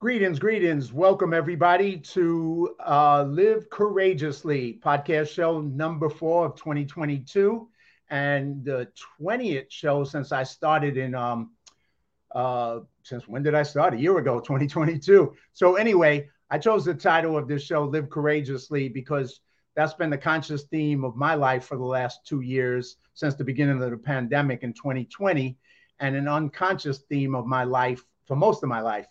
[0.00, 0.94] Greetings, greetings.
[0.94, 7.68] Welcome, everybody, to uh, Live Courageously podcast show number four of 2022
[8.08, 8.88] and the
[9.20, 11.50] 20th show since I started in, um,
[12.34, 13.92] uh, since when did I start?
[13.92, 15.34] A year ago, 2022.
[15.52, 19.40] So, anyway, I chose the title of this show, Live Courageously, because
[19.76, 23.44] that's been the conscious theme of my life for the last two years since the
[23.44, 25.58] beginning of the pandemic in 2020,
[25.98, 29.06] and an unconscious theme of my life for most of my life.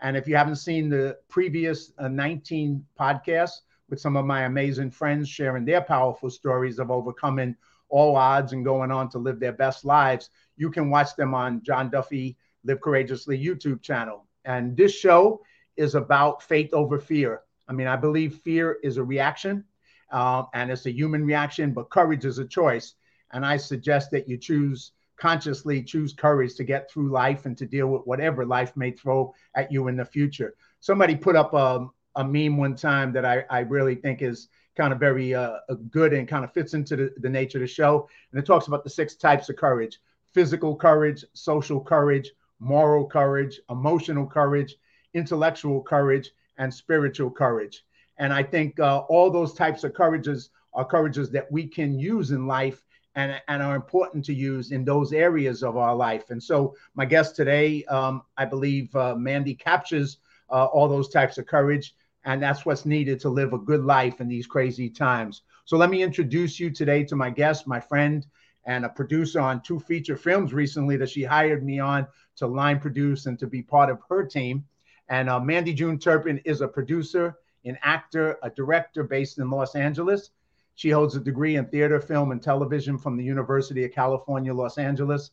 [0.00, 4.90] And if you haven't seen the previous uh, 19 podcasts with some of my amazing
[4.90, 7.56] friends sharing their powerful stories of overcoming
[7.88, 11.62] all odds and going on to live their best lives, you can watch them on
[11.62, 14.26] John Duffy Live Courageously YouTube channel.
[14.44, 15.40] And this show
[15.76, 17.42] is about faith over fear.
[17.66, 19.64] I mean, I believe fear is a reaction
[20.10, 22.94] uh, and it's a human reaction, but courage is a choice.
[23.32, 27.66] And I suggest that you choose consciously choose courage to get through life and to
[27.66, 30.54] deal with whatever life may throw at you in the future.
[30.80, 34.92] Somebody put up a, a meme one time that I, I really think is kind
[34.92, 35.58] of very uh,
[35.90, 38.08] good and kind of fits into the, the nature of the show.
[38.30, 40.00] And it talks about the six types of courage
[40.34, 44.76] physical courage, social courage, moral courage, emotional courage,
[45.14, 47.84] intellectual courage, and spiritual courage.
[48.18, 52.30] And I think uh, all those types of courages are courages that we can use
[52.30, 52.84] in life
[53.18, 56.30] and, and are important to use in those areas of our life.
[56.30, 60.18] And so, my guest today, um, I believe uh, Mandy captures
[60.50, 64.20] uh, all those types of courage, and that's what's needed to live a good life
[64.20, 65.42] in these crazy times.
[65.64, 68.24] So, let me introduce you today to my guest, my friend,
[68.66, 72.78] and a producer on two feature films recently that she hired me on to line
[72.78, 74.64] produce and to be part of her team.
[75.08, 79.74] And uh, Mandy June Turpin is a producer, an actor, a director based in Los
[79.74, 80.30] Angeles.
[80.78, 84.78] She holds a degree in theater, film, and television from the University of California, Los
[84.78, 85.32] Angeles.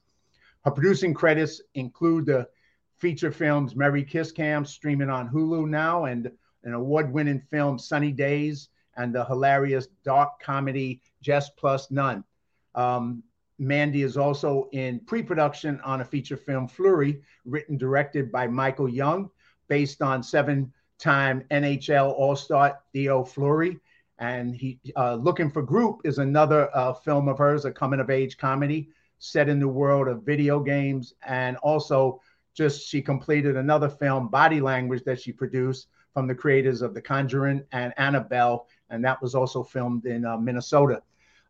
[0.64, 2.50] Her producing credits include the
[2.98, 6.32] feature films Merry Kiss Cam, streaming on Hulu now, and
[6.64, 12.24] an award winning film Sunny Daze, and the hilarious dark comedy Jess Plus None.
[12.74, 13.22] Um,
[13.60, 18.90] Mandy is also in pre production on a feature film, Fleury, written directed by Michael
[18.90, 19.30] Young,
[19.68, 23.80] based on seven time NHL All Star Theo Fleury
[24.20, 28.10] and he uh, looking for group is another uh, film of hers a coming of
[28.10, 28.90] age comedy
[29.20, 31.14] set in the world of video games.
[31.26, 32.22] And also
[32.54, 37.02] just she completed another film body language that she produced from the creators of the
[37.02, 38.68] conjuring and annabelle.
[38.90, 41.02] And that was also filmed in uh, minnesota.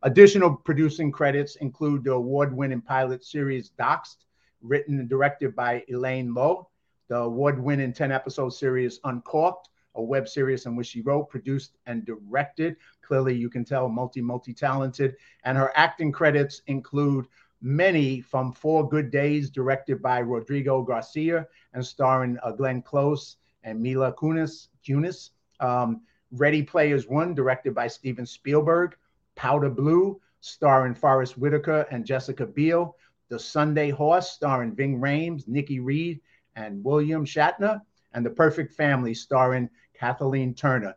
[0.01, 4.17] Additional producing credits include the award-winning pilot series doxxed
[4.61, 6.67] written and directed by elaine loh
[7.07, 12.05] the award-winning 10 episode series uncorked a web series in which she wrote, produced, and
[12.05, 12.75] directed.
[13.01, 15.15] Clearly, you can tell multi, multi talented.
[15.43, 17.27] And her acting credits include
[17.61, 23.81] many from Four Good Days, directed by Rodrigo Garcia and starring uh, Glenn Close and
[23.81, 24.67] Mila Kunis.
[24.87, 25.31] Kunis.
[25.59, 26.01] Um,
[26.31, 28.95] Ready Players One, directed by Steven Spielberg.
[29.35, 32.95] Powder Blue, starring Forest Whitaker and Jessica Biel.
[33.29, 36.21] The Sunday Horse, starring Ving Rhames, Nikki Reed,
[36.55, 37.81] and William Shatner.
[38.13, 40.95] And The Perfect Family, starring Kathleen Turner.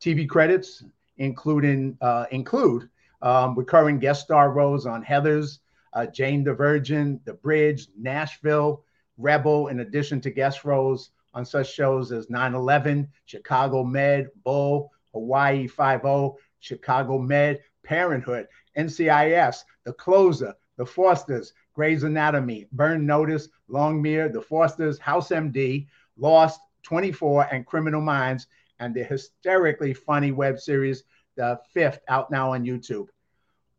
[0.00, 0.84] TV credits
[1.20, 2.88] including uh, include
[3.22, 5.58] um, recurring guest star roles on Heathers,
[5.92, 8.82] uh, Jane the Virgin, The Bridge, Nashville,
[9.18, 15.66] Rebel, in addition to guest roles on such shows as 9/11, Chicago Med, Bull, Hawaii
[15.66, 18.46] Five-O, Chicago Med, Parenthood,
[18.76, 25.86] NCIS, The Closer, The Fosters, Grey's Anatomy, Burn Notice, Longmire, The Fosters, House MD,
[26.16, 28.46] Lost, 24 and Criminal Minds,
[28.78, 31.04] and the hysterically funny web series,
[31.36, 33.08] The Fifth, out now on YouTube.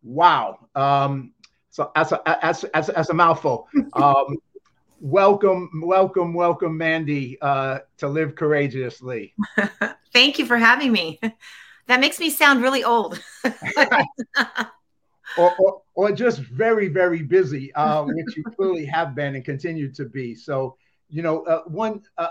[0.04, 0.68] Wow.
[0.76, 1.34] Um,
[1.70, 3.68] so as a, as, as, as a mouthful.
[3.94, 4.38] Um,
[5.02, 9.34] welcome, welcome, welcome, Mandy, uh, to Live Courageously.
[10.14, 11.20] Thank you for having me.
[11.88, 13.22] That makes me sound really old.
[13.44, 19.92] or, or, or, just very, very busy, uh, which you clearly have been and continue
[19.94, 20.34] to be.
[20.34, 20.78] So,
[21.10, 22.30] you know, uh, one, uh,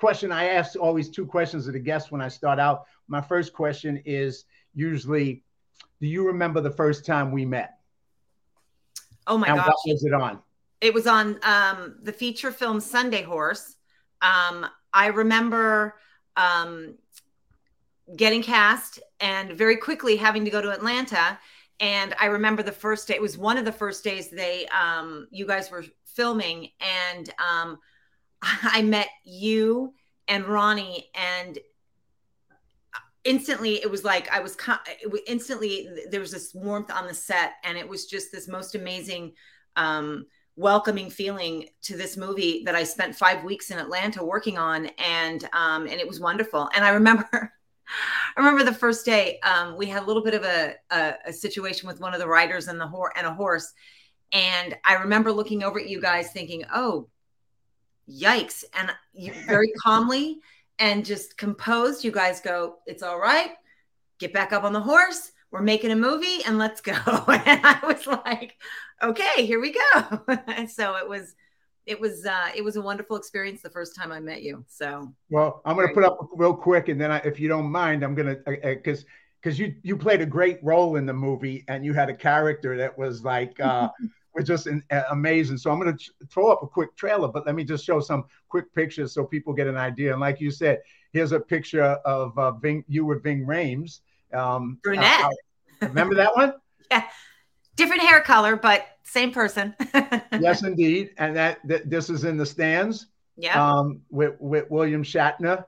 [0.00, 2.86] question I ask always two questions of the guests when I start out.
[3.06, 5.44] My first question is usually,
[6.00, 7.78] do you remember the first time we met?
[9.26, 9.66] Oh my and gosh.
[9.66, 10.40] What was it on?
[10.80, 13.76] It was on um, the feature film Sunday Horse.
[14.22, 15.94] Um, I remember
[16.36, 16.96] um,
[18.16, 21.38] getting cast and very quickly having to go to Atlanta.
[21.78, 25.28] And I remember the first day, it was one of the first days they, um,
[25.30, 26.70] you guys were filming.
[26.80, 27.78] And um,
[28.62, 29.94] I met you
[30.28, 31.58] and Ronnie, and
[33.24, 34.56] instantly it was like I was
[35.26, 39.32] instantly there was this warmth on the set, and it was just this most amazing
[39.76, 40.26] um,
[40.56, 45.48] welcoming feeling to this movie that I spent five weeks in Atlanta working on, and
[45.52, 46.68] um, and it was wonderful.
[46.74, 47.28] And I remember,
[48.36, 51.32] I remember the first day um, we had a little bit of a, a, a
[51.32, 53.72] situation with one of the riders and the horse and a horse,
[54.32, 57.08] and I remember looking over at you guys thinking, "Oh,
[58.10, 60.40] yikes!" And you very calmly
[60.78, 63.52] and just composed, you guys go, "It's all right.
[64.18, 66.92] Get back up on the horse." We're making a movie and let's go.
[67.28, 68.56] And I was like,
[69.02, 70.20] okay, here we go.
[70.68, 71.34] so it was
[71.86, 74.64] it was uh it was a wonderful experience the first time I met you.
[74.68, 77.70] So well, I'm going to put up real quick, and then I, if you don't
[77.70, 79.04] mind, I'm going to because
[79.42, 82.76] because you you played a great role in the movie, and you had a character
[82.76, 83.58] that was like.
[83.60, 83.88] uh
[84.34, 85.58] was just an, uh, amazing.
[85.58, 88.24] So I'm going to throw up a quick trailer, but let me just show some
[88.48, 90.12] quick pictures so people get an idea.
[90.12, 90.80] And like you said,
[91.12, 94.00] here's a picture of uh, Ving, you with Ving Rhames.
[94.32, 95.24] Um, Brunette.
[95.24, 96.54] Uh, remember that one?
[96.90, 97.04] yeah
[97.80, 99.74] different hair color, but same person.
[100.38, 101.10] yes, indeed.
[101.16, 103.06] And that, that, this is in the stands.
[103.36, 103.70] Yeah.
[103.70, 105.64] Um, with with William Shatner.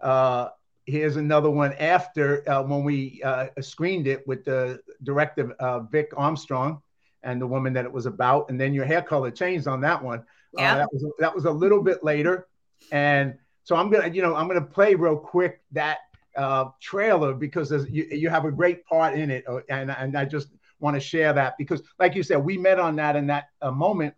[0.00, 0.48] Uh,
[0.84, 6.12] here's another one after uh, when we uh, screened it with the director uh, Vic
[6.16, 6.82] Armstrong
[7.24, 10.02] and the woman that it was about, and then your hair color changed on that
[10.02, 10.20] one.
[10.20, 10.76] Uh, yeah.
[10.76, 12.46] that was that was a little bit later,
[12.92, 15.98] and so I'm gonna you know I'm gonna play real quick that
[16.36, 20.24] uh, trailer because you, you have a great part in it, uh, and and I
[20.24, 20.48] just
[20.80, 23.70] want to share that because, like you said, we met on that in that uh,
[23.70, 24.14] moment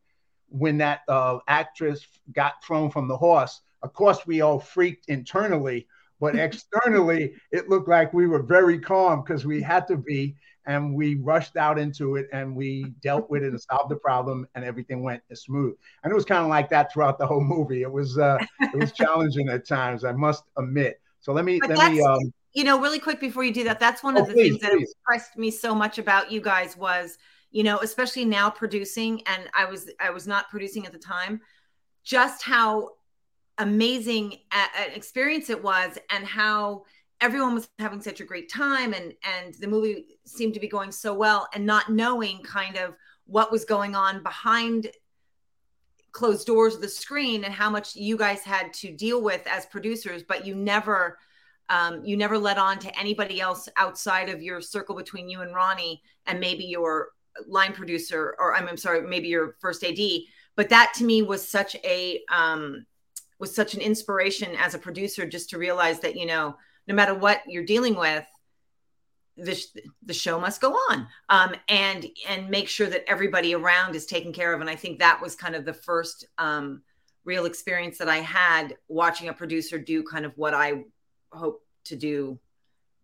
[0.48, 3.60] when that uh, actress got thrown from the horse.
[3.82, 5.86] Of course, we all freaked internally,
[6.20, 10.36] but externally, it looked like we were very calm because we had to be,
[10.66, 14.46] and we rushed out into it and we dealt with it and solved the problem,
[14.54, 15.74] and everything went smooth.
[16.02, 17.82] And it was kind of like that throughout the whole movie.
[17.82, 21.00] It was uh, it was challenging at times, I must admit.
[21.20, 23.78] So let me but let me um, you know, really quick before you do that,
[23.78, 24.94] that's one of oh, the please, things that please.
[25.00, 27.18] impressed me so much about you guys was,
[27.50, 31.42] you know, especially now producing, and I was I was not producing at the time,
[32.02, 32.92] just how
[33.58, 36.84] amazing an experience it was, and how
[37.20, 40.92] everyone was having such a great time, and and the movie seemed to be going
[40.92, 42.94] so well, and not knowing kind of
[43.26, 44.88] what was going on behind
[46.12, 49.66] closed doors of the screen and how much you guys had to deal with as
[49.66, 51.18] producers but you never
[51.68, 55.54] um, you never let on to anybody else outside of your circle between you and
[55.54, 57.08] Ronnie and maybe your
[57.46, 59.98] line producer, or I'm, I'm sorry, maybe your first AD.
[60.54, 62.86] But that to me was such a um,
[63.38, 67.14] was such an inspiration as a producer just to realize that you know no matter
[67.14, 68.24] what you're dealing with,
[69.36, 69.62] the,
[70.04, 71.06] the show must go on.
[71.28, 74.60] Um, and and make sure that everybody around is taken care of.
[74.60, 76.82] And i think that was kind of the first um,
[77.24, 80.84] real experience that i had watching a producer do kind of what i
[81.32, 82.38] hope to do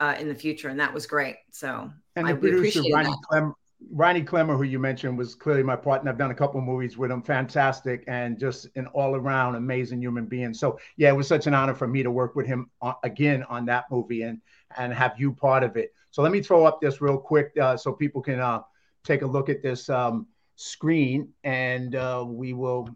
[0.03, 1.37] uh, in the future, and that was great.
[1.53, 3.55] So and the I, producer Ronnie Clem,
[3.91, 6.11] Ronnie Clemmer, who you mentioned, was clearly my partner.
[6.11, 7.23] I've done a couple of movies with him.
[7.23, 10.55] Fantastic and just an all-around amazing human being.
[10.55, 13.45] So yeah, it was such an honor for me to work with him on, again
[13.49, 14.41] on that movie and
[14.77, 15.95] and have you part of it.
[16.11, 18.63] So let me throw up this real quick uh, so people can uh,
[19.05, 20.27] take a look at this um,
[20.57, 22.89] screen, and uh, we will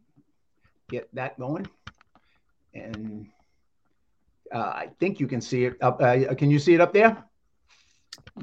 [0.88, 1.66] get that going.
[2.74, 3.26] And
[4.52, 6.00] uh, I think you can see it up.
[6.00, 7.24] Uh, can you see it up there?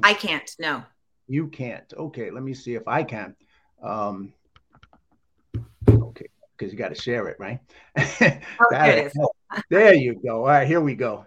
[0.02, 0.50] I can't.
[0.58, 0.82] No.
[1.26, 1.92] You can't.
[1.96, 3.34] Okay, let me see if I can.
[3.82, 4.32] Um,
[5.88, 6.26] okay,
[6.56, 7.60] because you got to share it, right?
[7.96, 9.12] that,
[9.70, 10.40] there you go.
[10.40, 11.26] All right, here we go.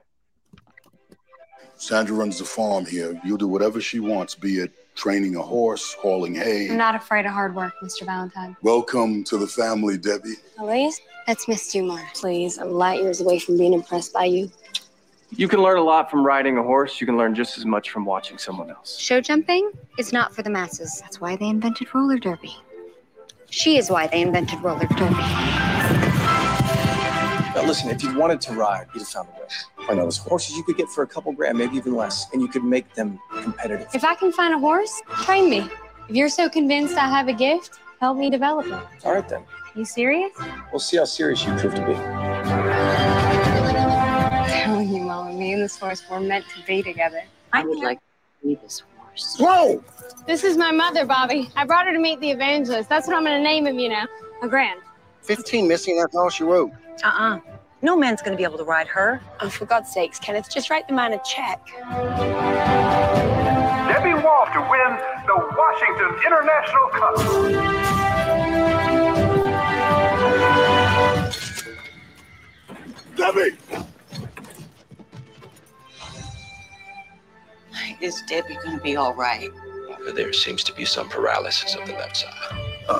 [1.75, 3.19] Sandra runs the farm here.
[3.23, 6.69] You'll do whatever she wants, be it training a horse, hauling hay.
[6.69, 8.03] I'm not afraid of hard work, Mr.
[8.03, 8.57] Valentine.
[8.63, 10.33] Welcome to the family, Debbie.
[10.57, 12.03] Elise, that's Miss Dumar.
[12.15, 14.51] Please, I'm light years away from being impressed by you.
[15.31, 17.01] You can learn a lot from riding a horse.
[17.01, 18.97] You can learn just as much from watching someone else.
[18.97, 21.01] Show jumping is not for the masses.
[21.01, 22.55] That's why they invented roller derby.
[23.49, 25.15] She is why they invented roller derby.
[27.55, 29.47] Now, listen, if you wanted to ride, you'd have found a way.
[29.89, 32.41] I know there's horses you could get for a couple grand, maybe even less, and
[32.41, 33.87] you could make them competitive.
[33.93, 35.69] If I can find a horse, train me.
[36.07, 39.05] If you're so convinced I have a gift, help me develop it.
[39.05, 39.43] All right, then.
[39.75, 40.31] You serious?
[40.71, 41.93] We'll see how serious you prove to be
[45.67, 47.21] this horse were meant to be together.
[47.51, 48.05] I would like to
[48.47, 49.35] be this horse.
[49.37, 49.83] Whoa!
[50.25, 51.49] This is my mother, Bobby.
[51.57, 52.87] I brought her to meet the evangelist.
[52.87, 54.05] That's what I'm going to name him, you know.
[54.43, 54.79] A grand.
[55.23, 56.71] 15 missing, that's all she wrote.
[57.03, 57.41] Uh-uh.
[57.81, 59.19] No man's going to be able to ride her.
[59.41, 61.59] Oh, for God's sakes, Kenneth, just write the man a check.
[63.89, 64.97] Debbie Wolf to win
[65.27, 67.17] the Washington International Cup.
[73.17, 73.57] Debbie!
[77.99, 79.49] Is Debbie going to be all right?
[80.13, 82.31] There seems to be some paralysis of the left side.
[82.87, 82.99] Uh,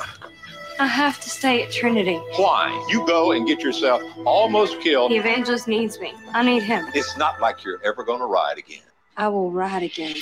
[0.80, 2.18] I have to stay at Trinity.
[2.36, 2.70] Why?
[2.90, 5.12] You go and get yourself almost killed.
[5.12, 6.14] The evangelist needs me.
[6.34, 6.88] I need him.
[6.94, 8.82] It's not like you're ever going to ride again.
[9.18, 10.16] I will ride again.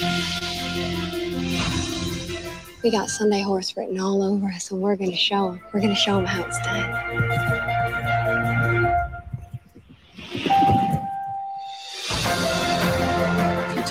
[2.83, 5.61] We got Sunday horse written all over us, and we're going to show him.
[5.73, 7.74] We're going to show him how it's done.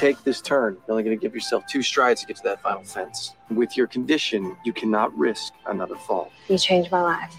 [0.04, 2.60] Take this turn, you're only going to give yourself two strides to get to that
[2.60, 3.32] final fence.
[3.48, 6.30] With your condition, you cannot risk another fall.
[6.46, 7.34] You changed my life.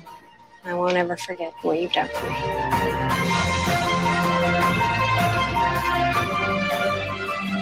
[0.64, 2.36] I won't ever forget what you've done for me.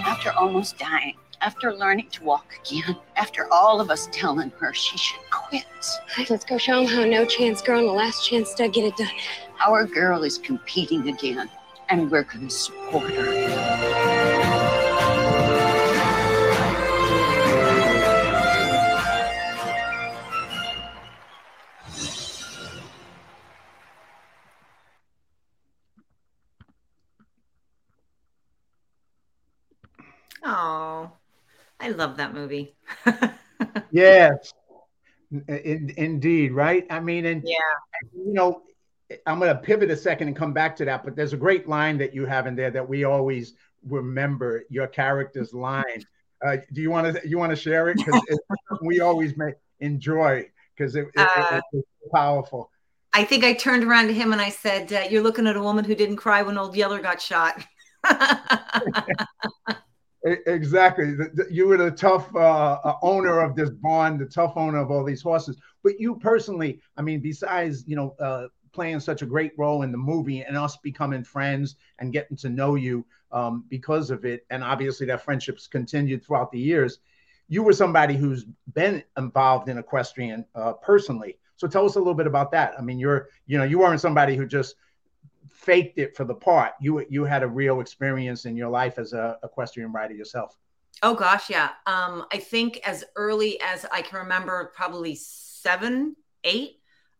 [0.05, 4.97] After almost dying, after learning to walk again, after all of us telling her she
[4.97, 5.65] should quit,
[6.15, 8.85] Hey, let's go show him how no chance girl and the last chance to get
[8.85, 9.09] it done.
[9.59, 11.49] our girl is competing again,
[11.89, 14.62] and we're going to support her.
[30.43, 31.11] Oh,
[31.79, 32.75] I love that movie.
[33.91, 34.53] Yes,
[35.31, 36.85] in, indeed, right?
[36.89, 37.57] I mean, and Yeah.
[38.13, 38.63] you know,
[39.25, 41.67] I'm going to pivot a second and come back to that, but there's a great
[41.67, 43.53] line that you have in there that we always
[43.87, 46.05] remember your character's line.
[46.45, 47.97] Uh, do you want to you want to share it?
[47.97, 48.21] Because
[48.81, 50.45] we always may enjoy
[50.75, 52.69] because it, it, Uh, it- it's powerful.
[53.13, 55.61] I think I turned around to him and I said, uh, "You're looking at a
[55.61, 57.63] woman who didn't cry when Old Yeller got shot."
[60.25, 61.15] Exactly.
[61.49, 65.03] You were the tough uh, uh, owner of this barn, the tough owner of all
[65.03, 65.57] these horses.
[65.83, 69.91] But you personally, I mean, besides you know uh, playing such a great role in
[69.91, 74.45] the movie and us becoming friends and getting to know you um, because of it,
[74.49, 76.99] and obviously that friendship's continued throughout the years.
[77.49, 81.37] You were somebody who's been involved in equestrian uh, personally.
[81.57, 82.75] So tell us a little bit about that.
[82.77, 84.75] I mean, you're you know you weren't somebody who just
[85.63, 86.73] faked it for the part.
[86.81, 90.57] You you had a real experience in your life as a equestrian rider yourself.
[91.01, 91.69] Oh gosh, yeah.
[91.85, 96.79] Um, I think as early as I can remember, probably seven, eight.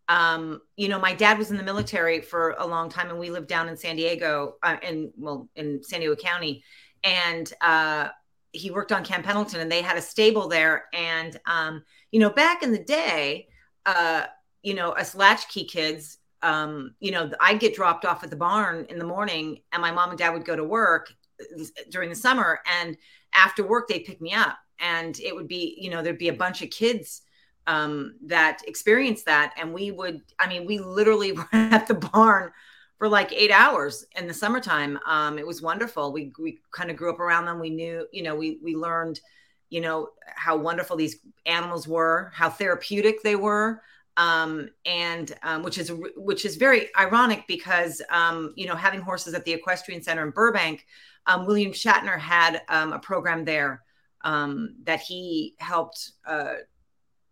[0.09, 3.29] Um, you know, my dad was in the military for a long time, and we
[3.29, 6.63] lived down in San Diego, uh, in well, in San Diego County,
[7.03, 8.09] and uh,
[8.51, 10.85] he worked on Camp Pendleton, and they had a stable there.
[10.93, 13.47] And um, you know, back in the day,
[13.85, 14.25] uh,
[14.61, 18.85] you know, us latchkey kids, um, you know, I'd get dropped off at the barn
[18.89, 22.15] in the morning, and my mom and dad would go to work uh, during the
[22.15, 22.97] summer, and
[23.33, 24.57] after work they'd pick me up.
[24.79, 27.21] And it would be you know there'd be a bunch of kids
[27.65, 29.53] um, that experienced that.
[29.57, 32.51] And we would i mean we literally were at the barn
[32.99, 34.99] for like eight hours in the summertime.
[35.05, 36.13] Um, it was wonderful.
[36.13, 37.59] We, we kind of grew up around them.
[37.59, 39.21] We knew you know we we learned
[39.69, 43.81] you know how wonderful these animals were how therapeutic they were
[44.17, 49.33] um, and um, which is which is very ironic because um, you know having horses
[49.33, 50.85] at the equestrian center in burbank
[51.25, 53.81] um, William Shatner had um, a program there
[54.23, 56.55] um, that he helped, uh,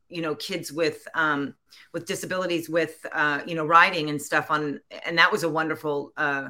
[0.10, 1.08] you know, kids with
[1.94, 6.12] with disabilities with uh, you know riding and stuff on, and that was a wonderful,
[6.18, 6.50] uh,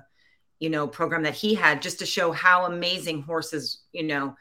[0.60, 4.36] you know, program that he had just to show how amazing horses, you know,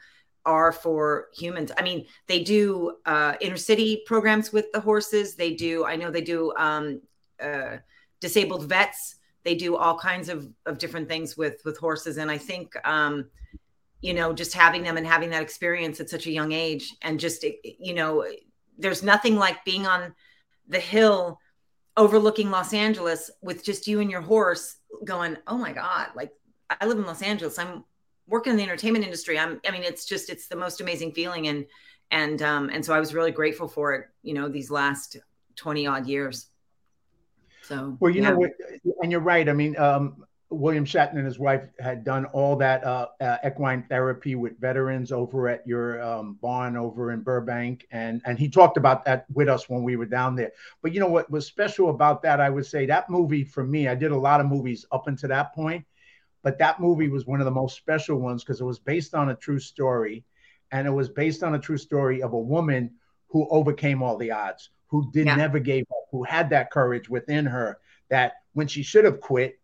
[0.45, 1.71] are for humans.
[1.77, 5.35] I mean, they do uh, inner city programs with the horses.
[5.35, 7.01] They do, I know they do um,
[7.41, 7.77] uh,
[8.19, 12.37] disabled vets they do all kinds of, of different things with with horses and i
[12.37, 13.25] think um
[14.01, 17.19] you know just having them and having that experience at such a young age and
[17.19, 18.25] just you know
[18.77, 20.13] there's nothing like being on
[20.67, 21.39] the hill
[21.97, 26.31] overlooking los angeles with just you and your horse going oh my god like
[26.69, 27.83] i live in los angeles i'm
[28.31, 31.47] working in the entertainment industry i'm i mean it's just it's the most amazing feeling
[31.47, 31.65] and
[32.09, 35.17] and um and so i was really grateful for it you know these last
[35.57, 36.47] 20 odd years
[37.61, 38.31] so Well, you yeah.
[38.31, 38.47] know
[39.01, 39.47] and you're right.
[39.47, 43.85] I mean, um, William Shatner and his wife had done all that uh, uh, equine
[43.87, 48.75] therapy with veterans over at your um, barn over in Burbank, and and he talked
[48.75, 50.51] about that with us when we were down there.
[50.81, 52.41] But you know what was special about that?
[52.41, 53.87] I would say that movie for me.
[53.87, 55.85] I did a lot of movies up until that point,
[56.43, 59.29] but that movie was one of the most special ones because it was based on
[59.29, 60.23] a true story,
[60.71, 62.91] and it was based on a true story of a woman
[63.27, 65.35] who overcame all the odds, who did Yeah.
[65.35, 67.79] never gave up, who had that courage within her
[68.09, 69.59] that when she should have quit,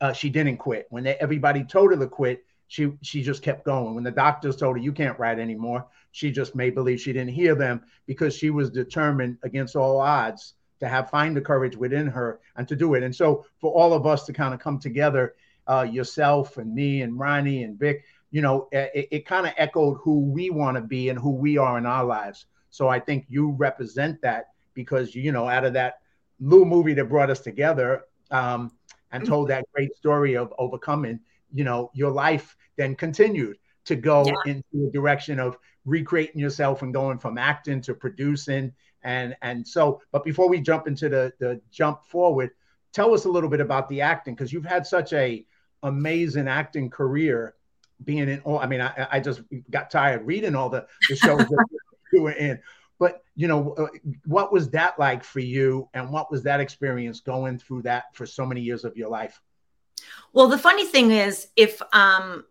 [0.00, 0.86] uh, she didn't quit.
[0.90, 3.94] When they, everybody told her to quit, she she just kept going.
[3.94, 7.32] When the doctors told her you can't ride anymore, she just made believe she didn't
[7.34, 12.06] hear them because she was determined against all odds to have find the courage within
[12.06, 13.02] her and to do it.
[13.02, 15.34] And so for all of us to kind of come together,
[15.70, 19.98] uh, yourself and me and Ronnie and Vic, you know, it, it kind of echoed
[20.02, 22.46] who we want to be and who we are in our lives.
[22.70, 26.00] So I think you represent that because you know out of that
[26.40, 28.72] little movie that brought us together um,
[29.12, 31.20] and told that great story of overcoming,
[31.52, 34.34] you know, your life then continued to go yeah.
[34.52, 38.72] into a direction of recreating yourself and going from acting to producing
[39.02, 42.50] and and so but before we jump into the the jump forward
[42.92, 45.44] tell us a little bit about the acting because you've had such a
[45.82, 47.54] amazing acting career
[48.04, 51.38] being in all i mean i, I just got tired reading all the, the shows
[51.38, 51.66] that
[52.12, 52.60] you were in
[52.98, 53.86] but you know uh,
[54.26, 58.26] what was that like for you and what was that experience going through that for
[58.26, 59.40] so many years of your life
[60.32, 62.44] well the funny thing is if um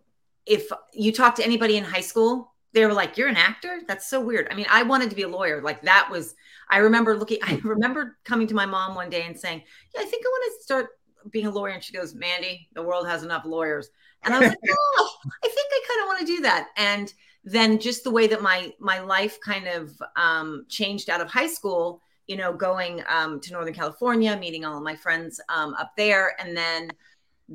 [0.45, 3.81] if you talk to anybody in high school they were like, "You're an actor?
[3.87, 5.61] That's so weird." I mean, I wanted to be a lawyer.
[5.61, 6.35] Like that was.
[6.69, 7.39] I remember looking.
[7.43, 10.53] I remember coming to my mom one day and saying, "Yeah, I think I want
[10.53, 10.89] to start
[11.31, 13.89] being a lawyer." And she goes, "Mandy, the world has enough lawyers."
[14.23, 17.13] And I was like, "Oh, I think I kind of want to do that." And
[17.43, 21.47] then just the way that my my life kind of um, changed out of high
[21.47, 25.91] school, you know, going um, to Northern California, meeting all of my friends um, up
[25.97, 26.91] there, and then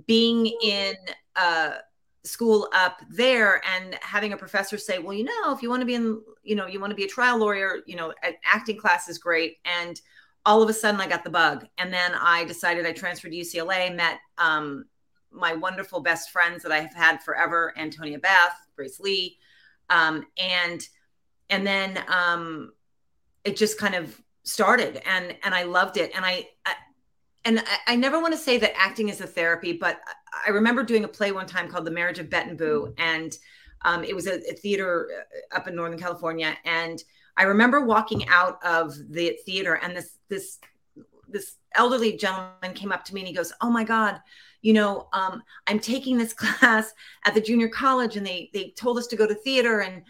[0.07, 0.95] being in.
[1.37, 1.75] Uh,
[2.27, 5.87] school up there and having a professor say well you know if you want to
[5.87, 9.09] be in you know you want to be a trial lawyer you know acting class
[9.09, 10.01] is great and
[10.47, 13.39] all of a sudden i got the bug and then i decided i transferred to
[13.39, 14.85] ucla met um,
[15.31, 19.39] my wonderful best friends that i've had forever antonia Beth, grace lee
[19.91, 20.87] um, and
[21.51, 22.73] and then um,
[23.45, 26.75] it just kind of started and and i loved it and i, I
[27.47, 30.01] and I, I never want to say that acting is a therapy but
[30.47, 33.03] I remember doing a play one time called The Marriage of Bette and Boo, mm-hmm.
[33.03, 33.37] and
[33.85, 35.09] um, it was a, a, theater
[35.53, 36.57] uh, up in Northern California.
[36.65, 37.03] And
[37.37, 40.59] I remember walking out of the theater, and this this
[41.29, 44.21] this elderly gentleman came up to me and he goes, "Oh my God."
[44.63, 46.93] You know, um, I'm taking this class
[47.25, 50.03] at the junior college, and they they told us to go to theater, and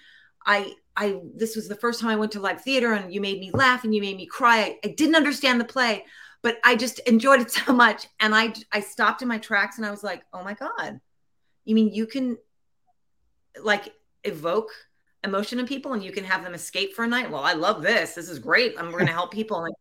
[0.47, 3.41] I I this was the first time I went to live theater, and you made
[3.41, 4.59] me laugh and you made me cry.
[4.59, 6.05] I, I didn't understand the play,
[6.45, 8.07] but I just enjoyed it so much.
[8.21, 11.01] And I, I stopped in my tracks and I was like, oh my God,
[11.65, 12.37] you mean you can
[13.63, 14.71] like evoke
[15.25, 17.31] emotion in people and you can have them escape for a night?
[17.31, 18.15] Well, I love this.
[18.15, 18.75] This is great.
[18.79, 19.65] I'm going to help people.
[19.65, 19.75] And,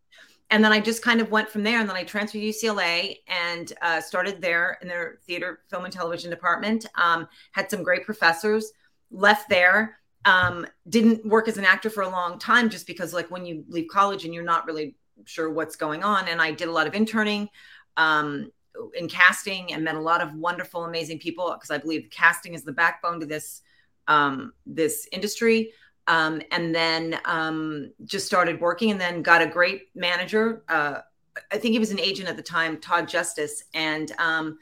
[0.54, 1.80] and then I just kind of went from there.
[1.80, 5.92] And then I transferred to UCLA and uh, started there in their theater, film, and
[5.92, 6.86] television department.
[6.94, 8.72] Um, had some great professors,
[9.10, 9.98] left there.
[10.26, 13.66] Um, didn't work as an actor for a long time just because, like, when you
[13.68, 16.28] leave college and you're not really sure what's going on.
[16.28, 17.50] And I did a lot of interning
[17.98, 18.52] um,
[18.94, 22.64] in casting and met a lot of wonderful, amazing people because I believe casting is
[22.64, 23.64] the backbone to this
[24.08, 25.72] um, this industry.
[26.08, 30.64] Um, and then um, just started working, and then got a great manager.
[30.68, 31.00] Uh,
[31.52, 34.58] I think he was an agent at the time, Todd Justice, and um,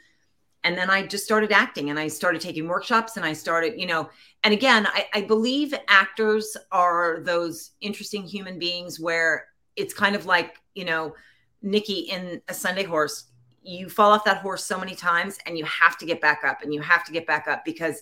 [0.64, 3.88] and then I just started acting, and I started taking workshops, and I started, you
[3.88, 4.10] know,
[4.44, 10.26] and again, I, I believe actors are those interesting human beings where it's kind of
[10.26, 11.14] like you know
[11.62, 13.26] nikki in a sunday horse
[13.64, 16.64] you fall off that horse so many times and you have to get back up
[16.64, 18.02] and you have to get back up because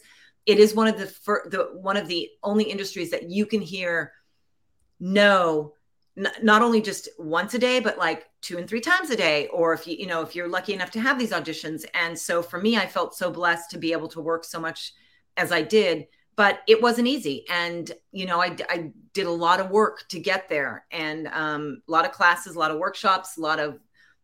[0.49, 3.62] it is one of the, fir- the one of the only industries that you can
[3.62, 4.13] hear
[4.99, 5.73] no
[6.17, 9.47] n- not only just once a day but like two and three times a day
[9.49, 11.85] or if you you know if you're lucky enough to have these auditions.
[11.93, 14.93] And so for me i felt so blessed to be able to work so much
[15.38, 17.45] as i did but it wasn't easy.
[17.47, 20.85] And you know I, I did a lot of work to get there.
[20.89, 23.79] And um, a lot of classes a lot of workshops a lot of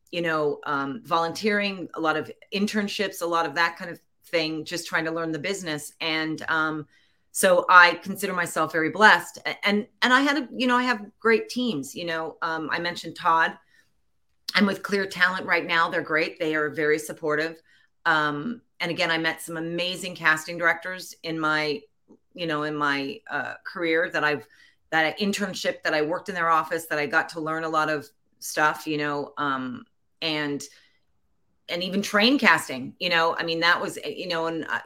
[0.09, 3.99] you know um, volunteering a lot of internships a lot of that kind of
[4.35, 5.93] thing just trying to learn the business.
[6.01, 6.87] And um,
[7.31, 9.39] so i consider myself very blessed.
[9.63, 12.79] And and i had a you know i have great teams you know um, i
[12.79, 13.51] mentioned todd.
[14.57, 15.89] I'm with clear talent right now.
[15.89, 16.39] They're great.
[16.39, 17.61] They are very supportive.
[18.05, 21.81] Um, and again i met some amazing casting directors in my
[22.35, 24.45] you know, in my uh, career that I've
[24.91, 27.89] that internship that I worked in their office that I got to learn a lot
[27.89, 28.07] of
[28.39, 29.85] stuff, you know, um,
[30.21, 30.63] and
[31.69, 34.79] and even train casting, you know, I mean that was you know, and uh,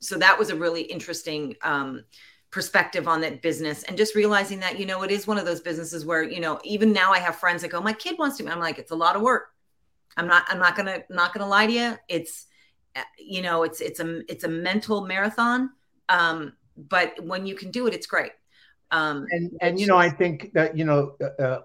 [0.00, 2.04] so that was a really interesting um,
[2.50, 5.60] perspective on that business and just realizing that you know it is one of those
[5.60, 8.48] businesses where you know even now I have friends that go, my kid wants to.
[8.48, 9.52] I'm like, it's a lot of work.
[10.16, 10.44] I'm not.
[10.48, 11.98] I'm not gonna not gonna lie to you.
[12.08, 12.46] It's
[12.96, 15.70] uh, you know, it's it's a it's a mental marathon.
[16.08, 18.32] Um, but when you can do it, it's great.
[18.90, 21.60] Um, and and you know, I think that you know, uh, uh,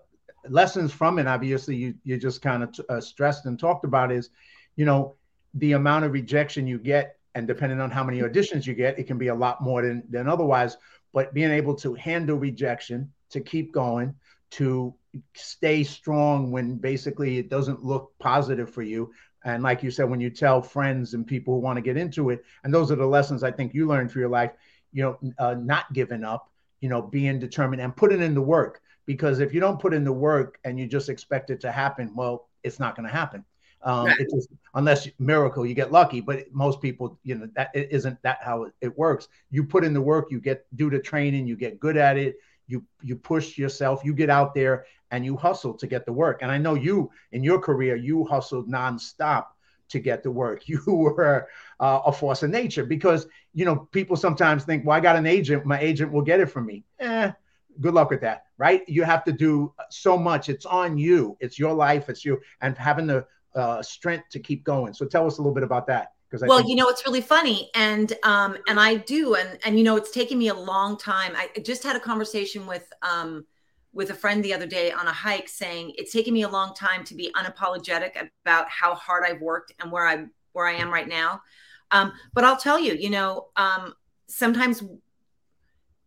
[0.51, 1.27] lessons from it.
[1.27, 4.29] Obviously, you you just kind of uh, stressed and talked about is,
[4.75, 5.15] you know,
[5.53, 9.07] the amount of rejection you get, and depending on how many auditions you get, it
[9.07, 10.77] can be a lot more than than otherwise.
[11.13, 14.15] But being able to handle rejection, to keep going,
[14.51, 14.93] to
[15.36, 19.12] stay strong when basically it doesn't look positive for you.
[19.43, 22.29] And like you said, when you tell friends and people who want to get into
[22.29, 24.51] it, and those are the lessons I think you learned for your life
[24.91, 26.49] you know, uh, not giving up,
[26.81, 30.03] you know, being determined and putting in the work because if you don't put in
[30.03, 33.43] the work and you just expect it to happen, well, it's not going to happen.
[33.83, 36.19] Um, just, unless miracle, you get lucky.
[36.19, 39.29] But most people, you know, that it isn't that how it, it works.
[39.49, 42.35] You put in the work, you get do the training, you get good at it.
[42.67, 46.41] You you push yourself, you get out there and you hustle to get the work.
[46.41, 49.45] And I know you in your career, you hustled nonstop
[49.89, 50.63] to get the work.
[50.67, 51.47] You were
[51.80, 55.26] uh, a force of nature because you know people sometimes think, well, I got an
[55.26, 56.84] agent, my agent will get it from me.
[57.00, 57.32] Eh,
[57.80, 58.88] good luck with that, right?
[58.88, 60.50] You have to do so much.
[60.50, 61.38] It's on you.
[61.39, 62.10] It's your life.
[62.10, 64.93] It's you, and having the uh, strength to keep going.
[64.93, 66.13] So tell us a little bit about that.
[66.30, 69.78] Because well, think- you know, it's really funny, and um, and I do, and and
[69.78, 71.34] you know, it's taken me a long time.
[71.36, 73.45] I just had a conversation with um,
[73.97, 76.73] with a friend the other day on a hike, saying it's taken me a long
[76.75, 78.12] time to be unapologetic
[78.45, 81.41] about how hard I've worked and where I where I am right now.
[81.89, 83.95] Um, but I'll tell you, you know, um,
[84.27, 84.83] sometimes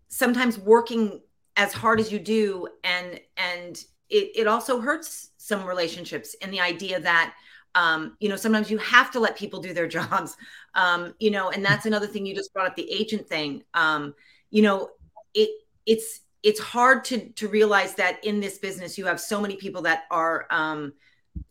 [0.09, 1.20] sometimes working
[1.57, 6.61] as hard as you do and and it, it also hurts some relationships in the
[6.61, 7.35] idea that
[7.74, 10.37] um, you know sometimes you have to let people do their jobs
[10.74, 14.14] um, you know and that's another thing you just brought up the agent thing um,
[14.50, 14.90] you know
[15.35, 15.50] it
[15.87, 19.83] it's it's hard to to realize that in this business you have so many people
[19.83, 20.92] that are um,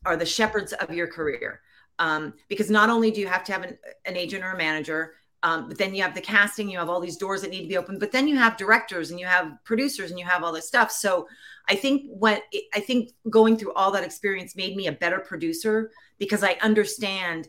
[0.06, 1.62] are the shepherds of your career
[1.99, 5.13] um, because not only do you have to have an, an agent or a manager
[5.41, 7.67] um, but then you have the casting, you have all these doors that need to
[7.69, 10.52] be open, but then you have directors and you have producers and you have all
[10.52, 10.91] this stuff.
[10.91, 11.28] So
[11.69, 15.91] I think what I think going through all that experience made me a better producer
[16.17, 17.47] because I understand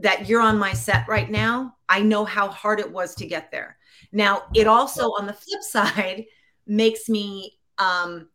[0.00, 1.76] that you're on my set right now.
[1.88, 3.76] I know how hard it was to get there.
[4.10, 6.24] Now, it also on the flip side
[6.68, 8.28] makes me um,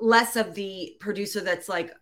[0.00, 1.92] less of the producer that's like,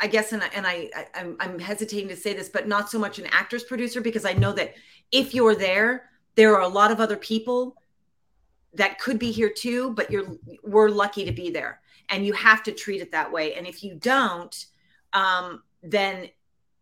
[0.00, 2.90] I guess, and, I, and I, I I'm, I'm hesitating to say this, but not
[2.90, 4.74] so much an actor's producer because I know that
[5.12, 7.76] if you're there, there are a lot of other people
[8.74, 12.62] that could be here too, but you're we're lucky to be there, and you have
[12.62, 13.54] to treat it that way.
[13.54, 14.66] And if you don't,
[15.14, 16.28] um, then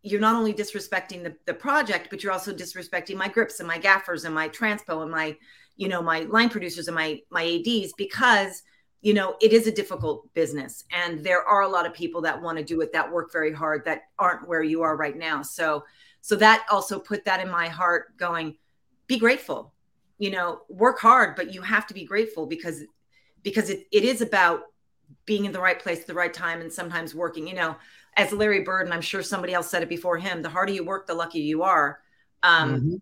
[0.03, 3.79] you're not only disrespecting the, the project, but you're also disrespecting my grips and my
[3.79, 5.37] gaffers and my transpo and my,
[5.77, 8.63] you know, my line producers and my my ads because
[9.07, 10.85] you know, it is a difficult business.
[10.91, 13.53] And there are a lot of people that want to do it that work very
[13.53, 15.43] hard that aren't where you are right now.
[15.43, 15.85] So,
[16.23, 18.57] so that also put that in my heart going,
[19.07, 19.73] be grateful,
[20.19, 22.83] you know, work hard, but you have to be grateful because,
[23.45, 24.63] because it, it is about
[25.25, 27.77] being in the right place at the right time and sometimes working, you know,
[28.17, 30.85] as Larry Bird, and I'm sure somebody else said it before him, the harder you
[30.85, 32.01] work, the luckier you are.
[32.43, 32.95] Um, mm-hmm.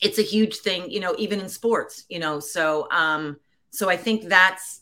[0.00, 3.38] It's a huge thing, you know, even in sports, you know, so, um,
[3.70, 4.80] so I think that's,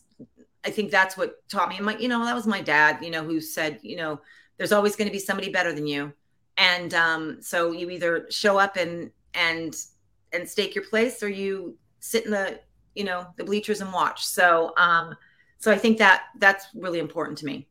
[0.65, 1.77] I think that's what taught me.
[1.77, 4.19] And my, you know, that was my dad, you know, who said, you know,
[4.57, 6.13] there's always going to be somebody better than you.
[6.57, 9.75] And um, so you either show up and and
[10.33, 12.59] and stake your place or you sit in the,
[12.93, 14.25] you know, the bleachers and watch.
[14.25, 15.15] So um,
[15.59, 17.67] so I think that that's really important to me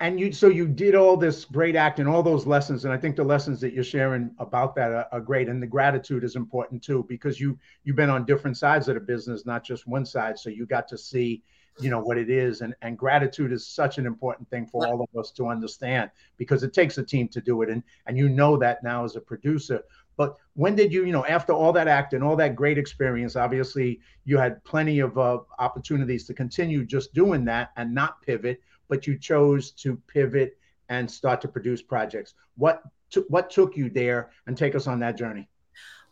[0.00, 3.16] and you so you did all this great acting all those lessons and i think
[3.16, 6.82] the lessons that you're sharing about that are, are, great and the gratitude is important
[6.82, 10.38] too because you you've been on different sides of the business not just one side
[10.38, 11.42] so you got to see
[11.80, 15.00] you know what it is and and gratitude is such an important thing for all
[15.00, 18.28] of us to understand because it takes a team to do it and and you
[18.28, 19.82] know that now as a producer.
[20.16, 24.00] But when did you you know after all that acting all that great experience obviously
[24.24, 29.06] you had plenty of uh, opportunities to continue just doing that and not pivot but
[29.06, 32.34] you chose to pivot and start to produce projects.
[32.56, 35.48] What t- what took you there, and take us on that journey?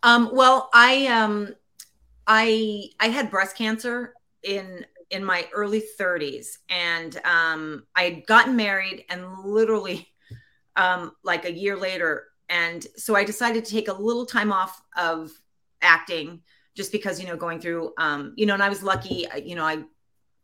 [0.03, 1.55] Um, well, I um,
[2.27, 8.57] I I had breast cancer in in my early 30s, and um, I had gotten
[8.57, 10.09] married, and literally,
[10.77, 14.83] um, like a year later, and so I decided to take a little time off
[14.97, 15.31] of
[15.83, 16.43] acting
[16.75, 19.65] just because you know going through um you know and i was lucky you know
[19.65, 19.79] i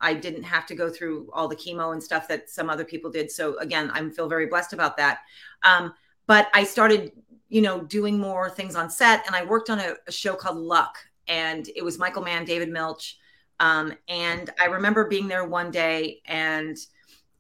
[0.03, 3.11] I didn't have to go through all the chemo and stuff that some other people
[3.11, 3.31] did.
[3.31, 5.21] So again, I feel very blessed about that.
[5.63, 5.95] Um,
[6.27, 7.13] but I started,
[7.49, 10.59] you know, doing more things on set, and I worked on a, a show called
[10.59, 10.97] Luck,
[11.29, 13.19] and it was Michael Mann, David Milch,
[13.61, 16.77] um, and I remember being there one day and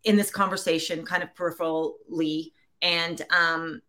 [0.05, 3.83] in this conversation, kind of peripherally, and um,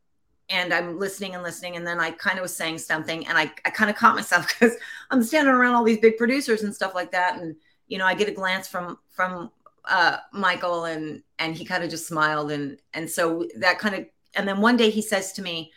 [0.50, 3.52] and I'm listening and listening, and then I kind of was saying something, and I
[3.66, 4.76] I kind of caught myself because
[5.10, 7.56] I'm standing around all these big producers and stuff like that, and
[7.94, 9.52] you know, I get a glance from from
[9.86, 14.06] uh, Michael, and and he kind of just smiled, and and so that kind of,
[14.34, 15.72] and then one day he says to me,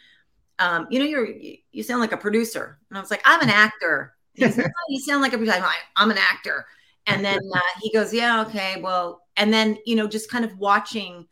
[0.58, 1.28] um, you know, you're
[1.72, 4.16] you sound like a producer, and I was like, I'm an actor.
[4.32, 5.62] He's, oh, you sound like a producer.
[5.94, 6.64] I'm, an actor,
[7.06, 10.56] and then uh, he goes, yeah, okay, well, and then you know, just kind of
[10.56, 11.26] watching,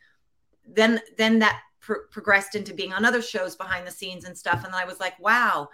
[0.69, 4.65] then then that pro- progressed into being on other shows behind the scenes and stuff,
[4.65, 5.71] and then I was like, wow,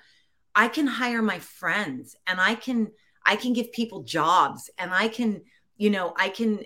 [0.54, 2.92] I can hire my friends, and I can
[3.24, 5.42] I can give people jobs and I can,
[5.76, 6.64] you know, I can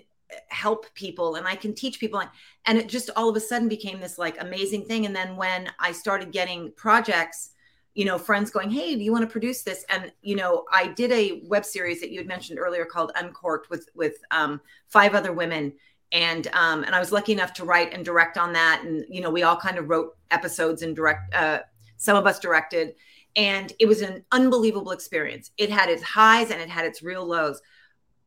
[0.49, 2.21] help people and I can teach people.
[2.65, 5.05] And it just all of a sudden became this like amazing thing.
[5.05, 7.51] And then when I started getting projects,
[7.93, 9.85] you know, friends going, Hey, do you want to produce this?
[9.89, 13.69] And, you know, I did a web series that you had mentioned earlier called Uncorked
[13.69, 15.73] with, with um, five other women.
[16.11, 18.83] And, um, and I was lucky enough to write and direct on that.
[18.83, 21.59] And, you know, we all kind of wrote episodes and direct, uh,
[21.97, 22.95] some of us directed
[23.35, 25.51] and it was an unbelievable experience.
[25.57, 27.61] It had its highs and it had its real lows.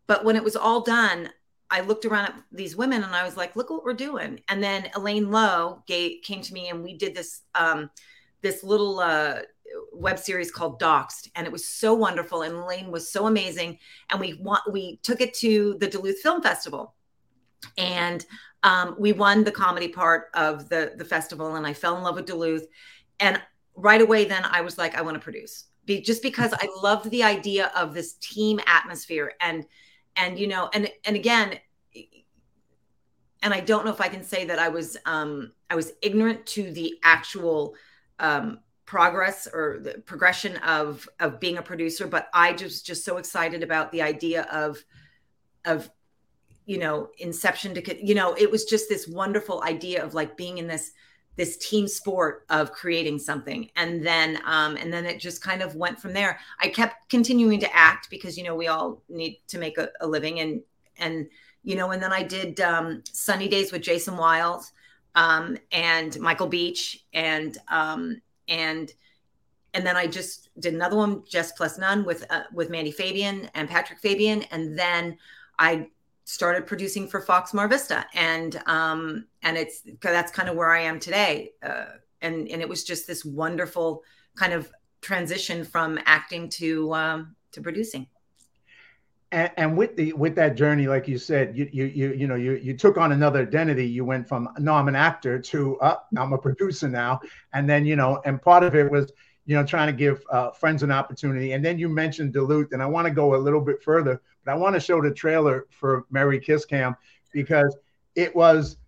[0.07, 1.31] But when it was all done,
[1.71, 4.41] I looked around at these women and I was like, look what we're doing.
[4.49, 7.91] And then Elaine Loh gave, came to me and we did this um,
[8.41, 9.41] this little uh,
[9.93, 12.43] web series called Doxxed, and it was so wonderful.
[12.43, 13.79] And Elaine was so amazing.
[14.11, 14.41] And we
[14.71, 16.95] we took it to the Duluth Film Festival,
[17.77, 18.25] and
[18.63, 21.57] um, we won the comedy part of the the festival.
[21.57, 22.67] And I fell in love with Duluth,
[23.21, 23.41] and
[23.79, 25.65] right away then I was like, I want to produce.
[25.85, 29.65] Be, just because I loved the idea of this team atmosphere and
[30.17, 31.59] and you know and and again
[33.41, 36.45] and I don't know if I can say that I was um I was ignorant
[36.47, 37.75] to the actual
[38.19, 43.17] um progress or the progression of of being a producer but I just just so
[43.17, 44.85] excited about the idea of
[45.65, 45.91] of
[46.67, 50.59] you know inception to you know it was just this wonderful idea of like being
[50.59, 50.93] in this
[51.39, 53.71] this team sport of creating something.
[53.77, 56.39] And then um, and then it just kind of went from there.
[56.61, 60.07] I kept continuing to act because you know we all need to make a, a
[60.07, 60.41] living.
[60.41, 60.61] And
[60.99, 61.29] and
[61.63, 64.73] you know and then i did um, sunny daze with jason wiles
[65.15, 68.93] um, and michael beach and um, and
[69.75, 73.51] and then i just did another one jess plus none with uh, with mandy fabian
[73.55, 74.43] and patrick fabian.
[74.51, 75.19] And then
[75.59, 75.89] i
[76.29, 80.81] started producing for Fox Mar Vista, and um, and it's that's kind of where I
[80.81, 81.53] am today.
[81.63, 81.87] Uh,
[82.21, 84.03] and and it was just this wonderful
[84.37, 88.07] kind of transition from acting to um, to producing.
[89.33, 92.35] And, and, with the with that journey, like you said, you you you you know
[92.35, 93.87] you you took on another identity.
[93.87, 97.21] You went from no, I'm an actor to uh, I'm a producer now,
[97.55, 99.11] and then you know, and part of it was
[99.49, 101.53] you know trying to give uh, friends an opportunity.
[101.53, 104.55] And then you mentioned Duluth, and I want to go a little bit further but
[104.55, 106.97] I want to show the trailer for Merry Kiss Cam
[107.35, 107.77] because
[108.15, 108.79] it was,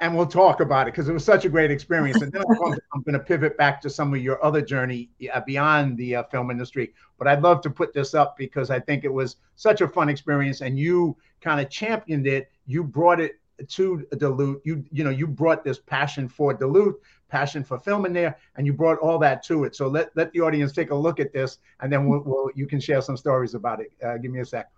[0.00, 2.20] and we'll talk about it because it was such a great experience.
[2.20, 4.60] And then I'm going, to, I'm going to pivot back to some of your other
[4.60, 6.92] journey uh, beyond the uh, film industry.
[7.16, 10.10] But I'd love to put this up because I think it was such a fun
[10.10, 12.50] experience, and you kind of championed it.
[12.66, 14.60] You brought it to Duluth.
[14.64, 16.96] You you know you brought this passion for Duluth,
[17.28, 19.74] passion for film in there, and you brought all that to it.
[19.76, 22.66] So let let the audience take a look at this, and then we'll, we'll you
[22.66, 23.92] can share some stories about it.
[24.04, 24.70] Uh, give me a sec.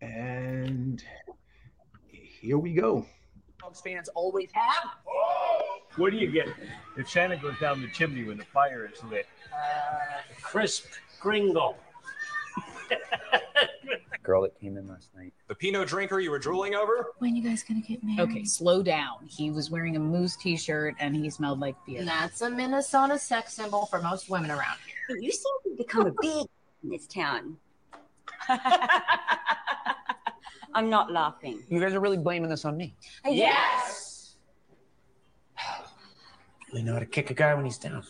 [0.00, 1.02] And
[2.08, 3.06] here we go.
[3.60, 4.90] Dogs fans always have.
[5.96, 6.48] What do you get
[6.96, 9.26] if Santa goes down the chimney when the fire is lit?
[9.52, 10.86] Uh, crisp
[11.20, 11.76] Kringle.
[14.22, 15.32] girl that came in last night.
[15.48, 17.12] The Pinot drinker you were drooling over?
[17.18, 18.20] When you guys gonna get married?
[18.20, 19.26] Okay, slow down.
[19.26, 22.04] He was wearing a moose t-shirt and he smelled like beer.
[22.04, 25.16] That's a Minnesota sex symbol for most women around here.
[25.18, 26.46] You seem to become a big
[26.84, 27.56] in this town.
[30.74, 31.62] I'm not laughing.
[31.68, 32.94] You guys are really blaming this on me.
[33.26, 34.01] Yes.
[36.72, 38.02] Really know how to kick a guy when he's down.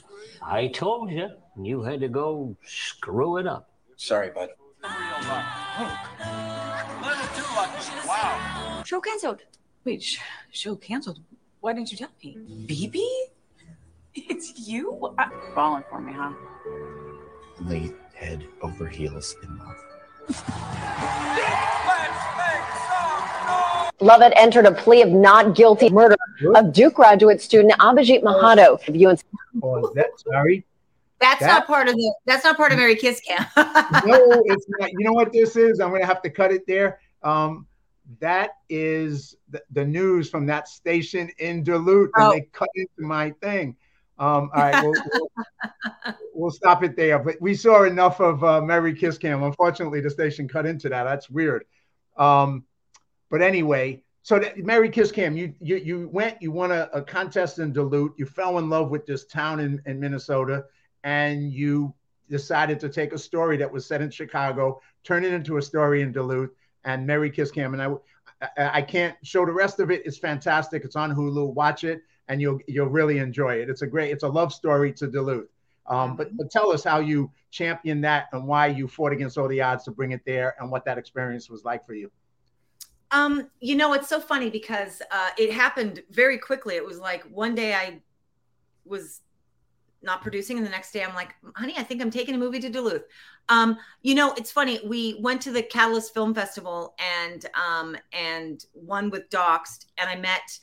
[0.43, 1.29] I told you,
[1.61, 3.69] you had to go screw it up.
[3.97, 4.51] Sorry, bud.
[8.07, 8.83] Wow.
[8.85, 9.43] Show cancelled.
[9.85, 10.19] Wait, sh-
[10.51, 11.21] show canceled.
[11.61, 12.37] Why didn't you tell me?
[12.67, 13.01] BB?
[14.15, 15.15] It's you?
[15.19, 16.33] I- Falling for me, huh?
[17.61, 19.77] Laid head over heels in love.
[24.01, 26.17] Lovett entered a plea of not guilty murder
[26.55, 29.21] of Duke graduate student Abhijit Mahato of UNC.
[29.63, 30.65] Oh, that, sorry.
[31.21, 32.15] That's that, not part of the.
[32.27, 33.47] That's not part of Merry Kiss Cam.
[34.05, 34.91] no, it's not.
[34.91, 35.79] You know what this is?
[35.79, 36.99] I'm going to have to cut it there.
[37.23, 37.67] Um,
[38.19, 42.33] that is the, the, news from that station in Duluth, and oh.
[42.33, 43.77] they cut into my thing.
[44.19, 47.21] Um, all right, we'll, we'll, we'll, stop it there.
[47.21, 49.45] But we saw enough of uh, Merry Kiss Cam.
[49.45, 51.05] Unfortunately, the station cut into that.
[51.05, 51.65] That's weird.
[52.17, 52.65] Um,
[53.33, 57.03] but anyway, so that, Merry Kiss Cam, you you you went, you won a, a,
[57.03, 58.13] contest in Duluth.
[58.17, 60.67] You fell in love with this town in, in Minnesota,
[61.03, 61.93] and you
[62.31, 66.03] decided to take a story that was set in Chicago, turn it into a story
[66.03, 66.51] in Duluth,
[66.85, 67.75] and Merry Kiss Cam.
[67.75, 70.03] And I I can't show the rest of it.
[70.05, 70.85] It's fantastic.
[70.85, 71.53] It's on Hulu.
[71.55, 73.69] Watch it and you'll you'll really enjoy it.
[73.69, 75.49] It's a great, it's a love story to Duluth.
[75.87, 79.49] Um, but, but tell us how you championed that and why you fought against all
[79.49, 82.11] the odds to bring it there and what that experience was like for you.
[83.13, 86.77] Um, you know, it's so funny because uh, it happened very quickly.
[86.77, 88.01] It was like won day I
[88.85, 89.21] was
[90.03, 92.59] not producing, and the next day I'm like, honey, I think I'm taking a movie
[92.61, 93.05] to Duluth.
[93.49, 94.81] Um, you know, it's funny.
[94.85, 100.17] We went to the Catalyst Film Festival and um, and one with Doxxed, and I
[100.17, 100.59] met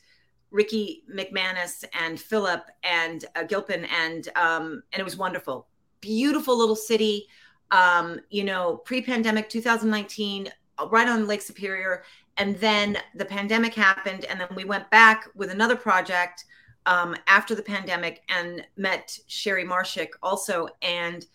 [0.52, 5.68] Ricky McManus and Philip and uh, Gilpin, and um, and it was wonderful.
[6.02, 7.28] Beautiful little city.
[7.72, 10.50] Um, you know, pre-pandemic 2019,
[10.90, 12.04] right on Lake Superior,
[12.40, 16.46] and then the pandemic happened, and then we went back with another project
[16.86, 21.26] um, after the pandemic and met Sherry Marshick also, and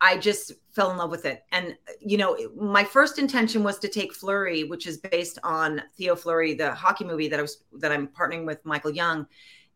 [0.00, 1.44] I just fell in love with it.
[1.52, 6.16] And you know, my first intention was to take Fleury, which is based on Theo
[6.16, 9.26] Fleury, the hockey movie that I was that I'm partnering with Michael Young,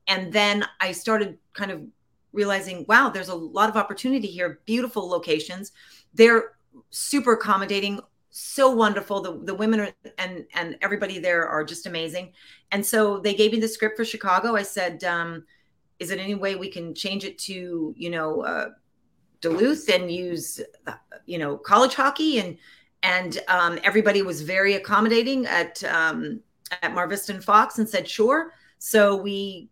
[0.09, 1.83] and then I started kind of
[2.33, 4.61] realizing, wow, there's a lot of opportunity here.
[4.67, 5.73] Beautiful locations.
[6.13, 6.57] They're
[6.91, 8.01] super accommodating
[8.37, 9.23] so wonderful.
[9.23, 12.33] The the women are, and and everybody there are just amazing.
[12.71, 14.57] And so they gave me the script for Chicago.
[14.57, 15.45] I said, um,
[15.99, 18.69] "Is it any way we can change it to you know uh,
[19.41, 20.93] Duluth and use uh,
[21.25, 22.59] you know college hockey?" And
[23.03, 26.41] and um, everybody was very accommodating at um,
[26.83, 29.71] at Mar Vista and Fox and said, "Sure." So we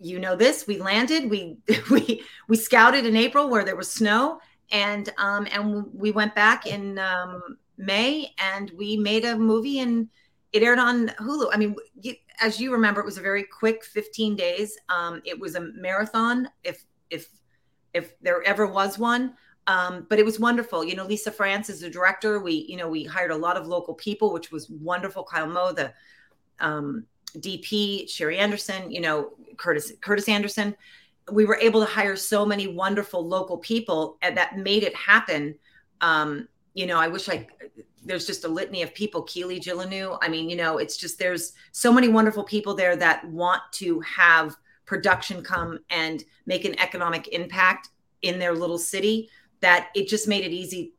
[0.00, 1.56] you know this we landed we
[1.90, 4.40] we we scouted in april where there was snow
[4.72, 10.08] and um and we went back in um May, and we made a movie and
[10.52, 11.50] it aired on Hulu.
[11.52, 14.78] I mean, you, as you remember, it was a very quick 15 days.
[14.88, 17.28] Um, it was a marathon, if if
[17.92, 19.34] if there ever was one.
[19.66, 20.84] Um, but it was wonderful.
[20.84, 22.38] You know, Lisa France is the director.
[22.38, 25.24] We, you know, we hired a lot of local people, which was wonderful.
[25.24, 25.92] Kyle Moe, the
[26.60, 27.06] um,
[27.38, 30.76] DP, Sherry Anderson, you know, Curtis Curtis Anderson.
[31.32, 35.54] We were able to hire so many wonderful local people, and that made it happen.
[36.00, 37.46] Um, you know, I wish I
[38.04, 40.18] there's just a litany of people, Keely Gillinew.
[40.20, 44.00] I mean, you know, it's just there's so many wonderful people there that want to
[44.00, 47.88] have production come and make an economic impact
[48.22, 50.92] in their little city that it just made it easy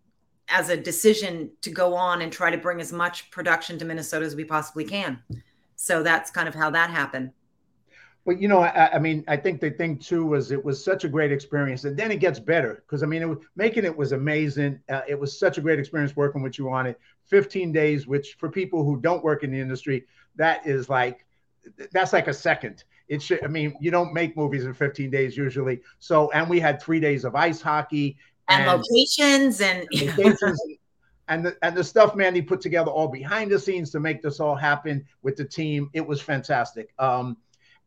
[0.49, 4.25] as a decision to go on and try to bring as much production to Minnesota
[4.25, 5.21] as we possibly can.
[5.75, 7.31] So that's kind of how that happened.
[8.25, 11.03] Well, you know, I, I, mean, I think the thing too was it was such
[11.03, 13.95] a great experience, and then it gets better because I mean, it was, making it
[13.95, 14.79] was amazing.
[14.89, 16.99] Uh, it was such a great experience working with you on it.
[17.27, 20.05] 15 days, which for people who don't work in the industry,
[20.37, 21.23] that is like
[21.91, 22.83] that's like a second.
[23.07, 23.43] It should.
[23.43, 25.81] I mean, you don't make movies in 15 days usually.
[25.99, 29.87] So, and we had three days of ice hockey and, and locations and.
[29.93, 30.59] Locations,
[31.27, 34.39] and the and the stuff Mandy put together all behind the scenes to make this
[34.39, 35.89] all happen with the team.
[35.93, 36.93] It was fantastic.
[36.99, 37.37] Um,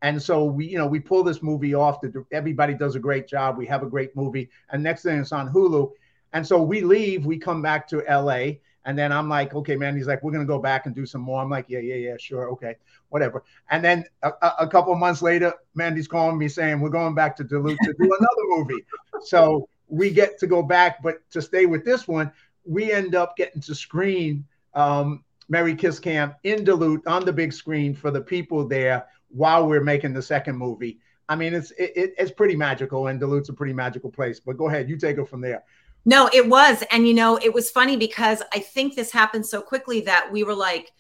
[0.03, 2.01] and so we, you know, we pull this movie off.
[2.01, 3.59] The, everybody does a great job.
[3.59, 4.49] We have a great movie.
[4.71, 5.91] And next thing it's on Hulu.
[6.33, 8.59] And so we leave, we come back to LA.
[8.85, 9.97] And then I'm like, okay, man.
[9.97, 11.43] He's like, we're gonna go back and do some more.
[11.43, 12.77] I'm like, yeah, yeah, yeah, sure, okay,
[13.09, 13.43] whatever.
[13.71, 14.31] And then a,
[14.61, 18.05] a couple months later, Mandy's calling me saying we're going back to Duluth to do
[18.05, 18.85] another movie.
[19.21, 22.31] So we get to go back, but to stay with this one,
[22.65, 27.53] we end up getting to screen um, Merry Kiss Cam in Duluth on the big
[27.53, 30.99] screen for the people there while we're making the second movie.
[31.29, 34.41] I mean, it's it, it's pretty magical, and Duluth's a pretty magical place.
[34.41, 35.63] But go ahead, you take it from there.
[36.05, 39.61] No, it was, and you know, it was funny because I think this happened so
[39.61, 40.93] quickly that we were like,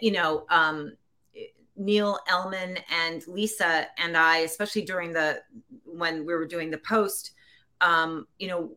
[0.00, 0.92] you know, um,
[1.76, 5.42] Neil Elman and Lisa and I, especially during the
[5.84, 7.32] when we were doing the post,
[7.80, 8.76] um, you know,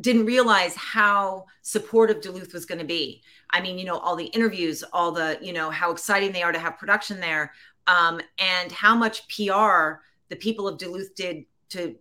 [0.00, 3.22] didn't realize how supportive Duluth was going to be.
[3.50, 6.52] I mean, you know, all the interviews, all the, you know, how exciting they are
[6.52, 7.52] to have production there
[7.86, 11.94] um, and how much PR the people of Duluth did to,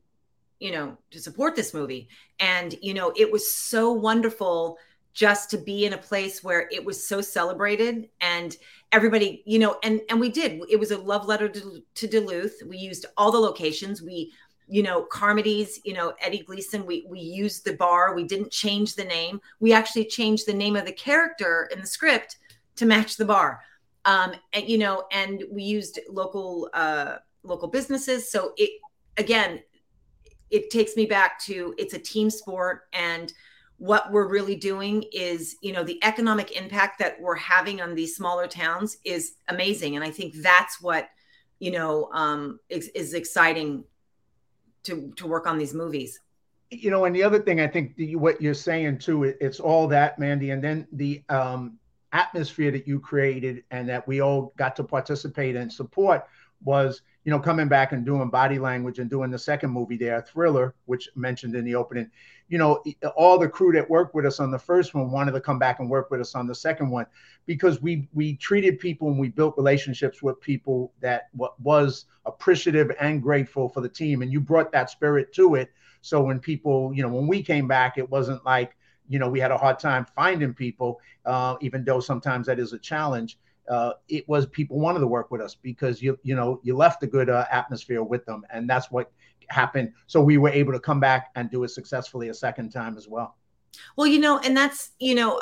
[0.60, 2.08] you know, to support this movie.
[2.39, 4.78] And, you know, it was so wonderful
[5.13, 8.56] just to be in a place where it was so celebrated and
[8.91, 10.62] everybody, you know, and and we did.
[10.70, 12.62] It was a love letter to, to Duluth.
[12.65, 14.02] We used all the locations.
[14.02, 14.32] We
[14.67, 18.15] you know, Carmody's, you know, Eddie Gleason, we we used the bar.
[18.15, 19.41] We didn't change the name.
[19.60, 22.38] We actually changed the name of the character in the script
[22.78, 23.62] to match the bar
[24.06, 28.32] um, and you know, and we used local uh, local businesses.
[28.32, 28.72] So it
[29.18, 29.62] again,
[30.49, 32.84] it takes me back to it's a team sport.
[32.93, 33.32] And
[33.78, 38.16] what we're really doing is you know the economic impact that we're having on these
[38.16, 39.95] smaller towns is amazing.
[39.95, 41.10] And i think that's what
[41.60, 43.84] you know um, is, is exciting
[44.84, 46.20] to to work on these movies.
[46.70, 49.88] You know and the other thing i think the, what you're saying too it's all
[49.89, 50.52] that mandy.
[50.52, 51.78] And then the um
[52.14, 56.26] atmosphere that you created and that we all got to participate and support
[56.64, 60.22] was you know coming back and doing body language and doing the second movie there
[60.22, 62.09] thriller which mentioned in the opening.
[62.49, 62.84] You know
[63.16, 65.80] all the crew that worked with us on the first one wanted to come back
[65.80, 67.05] and work with us on the second one
[67.45, 73.22] because we we treated people and we built relationships with people that was appreciative and
[73.22, 74.22] grateful for the team.
[74.22, 75.72] And you brought that spirit to it.
[76.01, 78.76] So when people you know when we came back it wasn't like
[79.12, 82.74] you know we had a hard time finding people uh, even though sometimes that is
[82.74, 83.38] a challenge
[83.70, 87.03] uh, it was people wanted to work with us because you you know you left
[87.03, 89.12] a good uh, atmosphere with them, and that's what
[89.47, 89.93] happened.
[90.07, 93.07] So we were able to come back and do it successfully a second time as
[93.07, 93.38] well.
[93.95, 95.39] Well, you know, and that's you know,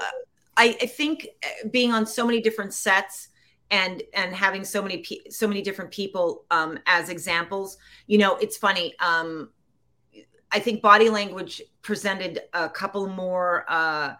[0.57, 3.29] I, I think uh, being on so many different sets
[3.71, 8.57] and and having so many so many different people um, as examples, you know, it's
[8.57, 8.93] funny.
[8.99, 9.49] Um,
[10.51, 13.65] I think body language presented a couple more.
[13.67, 14.15] Uh,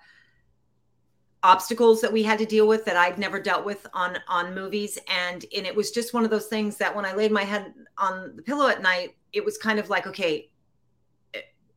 [1.43, 4.99] obstacles that we had to deal with that I'd never dealt with on on movies.
[5.07, 7.73] And and it was just one of those things that when I laid my head
[7.97, 10.49] on the pillow at night it was kind of like okay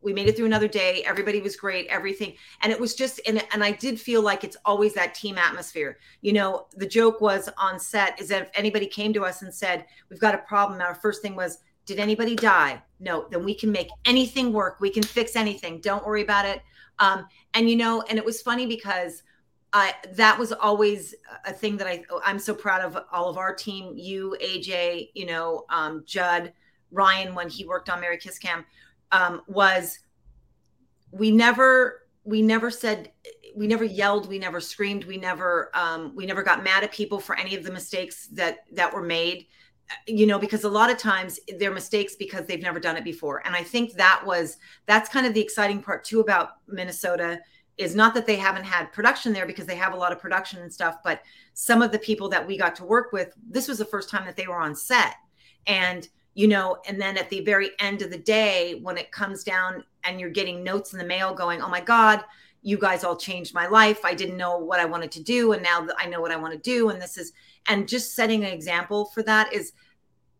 [0.02, 1.04] we made it through another day.
[1.06, 1.86] Everybody was great.
[1.86, 2.34] Everything.
[2.62, 5.98] And it was just and, and i did feel like it's always that team atmosphere.
[6.20, 9.54] You know the joke was on set is that if anybody came to us and
[9.54, 13.54] said we've got a problem our first thing was did anybody die no then we
[13.54, 16.62] can make anything work we can fix anything don't worry about it
[16.98, 19.22] um, and you know and it was funny because
[19.72, 21.14] I that was always
[21.46, 23.94] a thing that I I'm so proud of all of our team.
[23.96, 26.52] You, AJ, you know, um, Judd,
[26.90, 28.66] Ryan, when he worked on Merry Kiss Cam,
[29.12, 29.98] um, was
[31.10, 33.12] we never we never said
[33.56, 37.18] we never yelled, we never screamed, we never um, we never got mad at people
[37.18, 39.46] for any of the mistakes that that were made.
[40.06, 43.42] You know, because a lot of times they're mistakes because they've never done it before,
[43.46, 44.56] and I think that was
[44.86, 47.40] that's kind of the exciting part too about Minnesota
[47.78, 50.60] is not that they haven't had production there because they have a lot of production
[50.60, 51.22] and stuff, but
[51.54, 54.26] some of the people that we got to work with, this was the first time
[54.26, 55.14] that they were on set.
[55.66, 59.42] And, you know, and then at the very end of the day, when it comes
[59.42, 62.22] down and you're getting notes in the mail going, oh my God,
[62.60, 64.04] you guys all changed my life.
[64.04, 65.52] I didn't know what I wanted to do.
[65.52, 66.90] And now I know what I want to do.
[66.90, 67.32] And this is,
[67.66, 69.72] and just setting an example for that is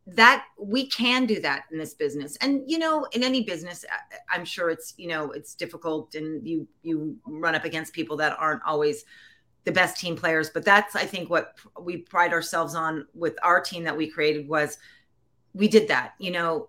[0.06, 2.36] that we can do that in this business.
[2.40, 3.84] And you know in any business
[4.30, 8.36] i'm sure it's you know it's difficult and you you run up against people that
[8.38, 9.04] aren't always
[9.64, 10.50] the best team players.
[10.50, 14.48] But that's i think what we pride ourselves on with our team that we created
[14.48, 14.78] was
[15.54, 16.68] we did that you know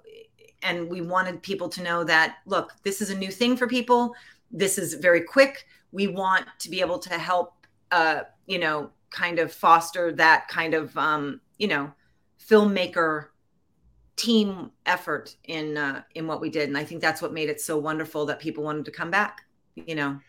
[0.61, 4.13] and we wanted people to know that look this is a new thing for people.
[4.51, 5.65] This is very quick.
[5.91, 7.53] We want to be able to help
[7.91, 11.89] uh you know kind of foster that kind of um you know
[12.49, 13.27] filmmaker
[14.15, 16.67] team effort in uh, in what we did.
[16.67, 19.43] And i think that's what made it so wonderful that people wanted to come back
[19.75, 20.19] you know?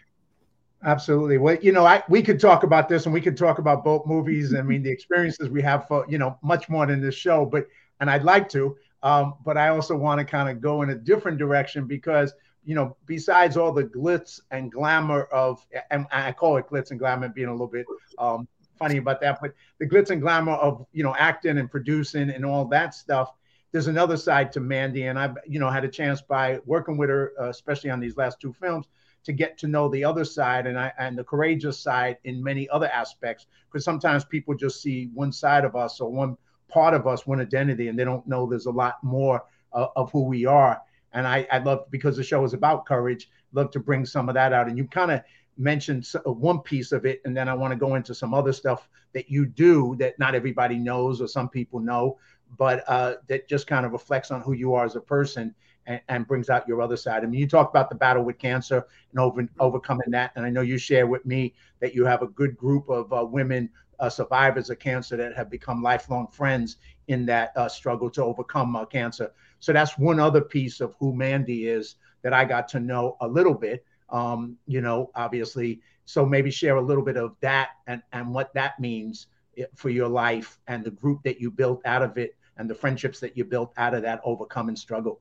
[0.85, 1.39] Absolutely.
[1.39, 4.07] Well you know i we could talk about this and we could talk about both
[4.07, 4.55] movies.
[4.55, 7.67] I mean the experiences we have for you know much more than this show but
[8.01, 10.95] and i'd like to um, but i also want to kind of go in a
[10.95, 16.59] different direction because you know besides all the glitz and glamour of and i call
[16.59, 17.87] it glitz and glamour being a little bit
[18.19, 18.47] um,
[18.79, 22.45] funny about that, but the glitz and glamour of you know acting and producing and
[22.45, 23.33] all that stuff.
[23.73, 27.11] There's another side to Mandy, and I've you know had a chance by working with
[27.11, 28.87] her, uh, especially on these last two films,
[29.25, 32.69] to get to know the other side and I and the courageous side in many
[32.69, 33.47] other aspects.
[33.71, 36.37] Because sometimes people just see one side of us or one
[36.69, 40.11] part of us, one identity, and they don't know there's a lot more uh, of
[40.13, 40.81] who we are.
[41.13, 43.31] And I, I love because the show is about courage.
[43.53, 45.23] Love to bring some of that out, and you kind of
[45.57, 48.53] mention uh, one piece of it, and then I want to go into some other
[48.53, 52.19] stuff that you do that not everybody knows or some people know,
[52.59, 55.55] but uh, that just kind of reflects on who you are as a person
[55.87, 57.23] and, and, brings out your other side.
[57.23, 60.51] I mean, you talk about the battle with cancer and over, overcoming that, and I
[60.51, 64.09] know you share with me that you have a good group of uh, women uh,
[64.09, 66.77] survivors of cancer that have become lifelong friends
[67.09, 69.33] in that uh, struggle to overcome uh, cancer.
[69.61, 73.29] So that's one other piece of who Mandy is that I got to know a
[73.29, 75.81] little bit um, you know, obviously.
[76.07, 79.29] So maybe share a little bit of that and, and what that means
[79.75, 83.21] for your life and the group that you built out of it and the friendships
[83.21, 85.21] that you built out of that overcoming struggle.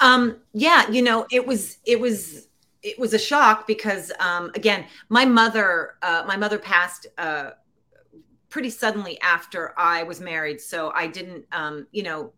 [0.00, 2.48] Um, yeah, you know, it was, it was,
[2.82, 7.50] it was a shock because, um, again, my mother, uh, my mother passed, uh,
[8.48, 10.60] pretty suddenly after I was married.
[10.60, 12.32] So I didn't, um, you know,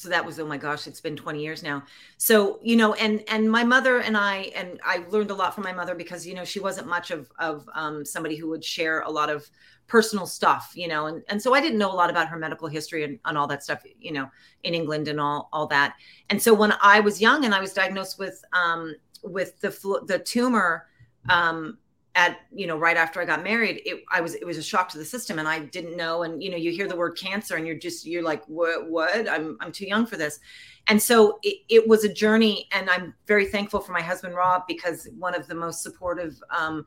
[0.00, 1.82] so that was oh my gosh it's been 20 years now.
[2.16, 5.64] So you know and and my mother and i and i learned a lot from
[5.64, 9.00] my mother because you know she wasn't much of of um, somebody who would share
[9.00, 9.48] a lot of
[9.88, 12.66] personal stuff you know and, and so i didn't know a lot about her medical
[12.66, 14.26] history and, and all that stuff you know
[14.62, 15.96] in england and all all that.
[16.30, 19.70] And so when i was young and i was diagnosed with um with the
[20.06, 20.86] the tumor
[21.28, 21.76] um
[22.16, 24.88] at you know right after i got married it i was it was a shock
[24.88, 27.54] to the system and i didn't know and you know you hear the word cancer
[27.56, 29.28] and you're just you're like what what?
[29.28, 30.40] I'm i'm too young for this.
[30.86, 34.64] And so it, it was a journey and i'm very thankful for my husband rob
[34.66, 36.84] because one of the most supportive um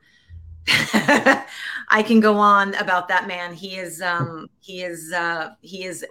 [1.88, 3.52] I can go on about that man.
[3.52, 6.04] He is um he is uh he is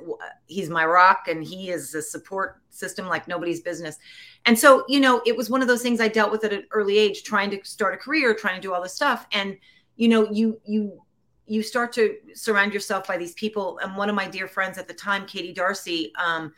[0.46, 3.98] he's my rock and he is a support system like nobody's business.
[4.46, 6.66] And so, you know, it was one of those things I dealt with at an
[6.72, 9.58] early age trying to start a career, trying to do all this stuff and
[9.96, 11.02] you know, you you
[11.46, 14.88] you start to surround yourself by these people and one of my dear friends at
[14.88, 16.54] the time, Katie Darcy, um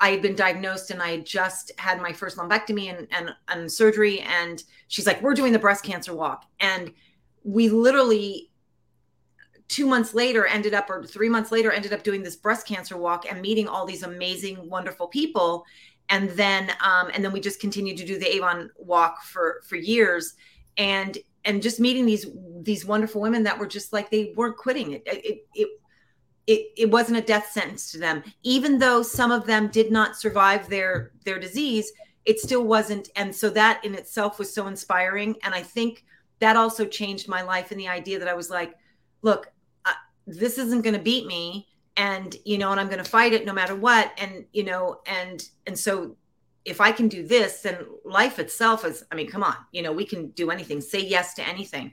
[0.00, 3.70] I had been diagnosed and I had just had my first lumpectomy and, and, and
[3.70, 4.20] surgery.
[4.20, 6.44] And she's like, We're doing the breast cancer walk.
[6.60, 6.92] And
[7.46, 8.50] we literally
[9.68, 12.96] two months later ended up or three months later ended up doing this breast cancer
[12.96, 15.64] walk and meeting all these amazing wonderful people.
[16.08, 19.76] And then um, and then we just continued to do the avon walk for for
[19.76, 20.34] years.
[20.76, 22.26] And and just meeting these
[22.62, 24.92] these wonderful women that were just like they weren't quitting.
[24.92, 25.68] It it it
[26.48, 28.22] it, it wasn't a death sentence to them.
[28.42, 31.92] Even though some of them did not survive their their disease
[32.24, 33.08] it still wasn't.
[33.14, 35.36] And so that in itself was so inspiring.
[35.44, 36.04] And i think
[36.40, 38.74] that also changed my life and the idea that I was like,
[39.22, 39.50] look,
[39.84, 39.92] uh,
[40.26, 41.66] this isn't going to beat me
[41.96, 45.00] and you know and i'm going to fight it no matter what and you know
[45.06, 46.16] and and so
[46.64, 49.92] if i can do this then life itself is i mean come on you know
[49.92, 51.92] we can do anything say yes to anything.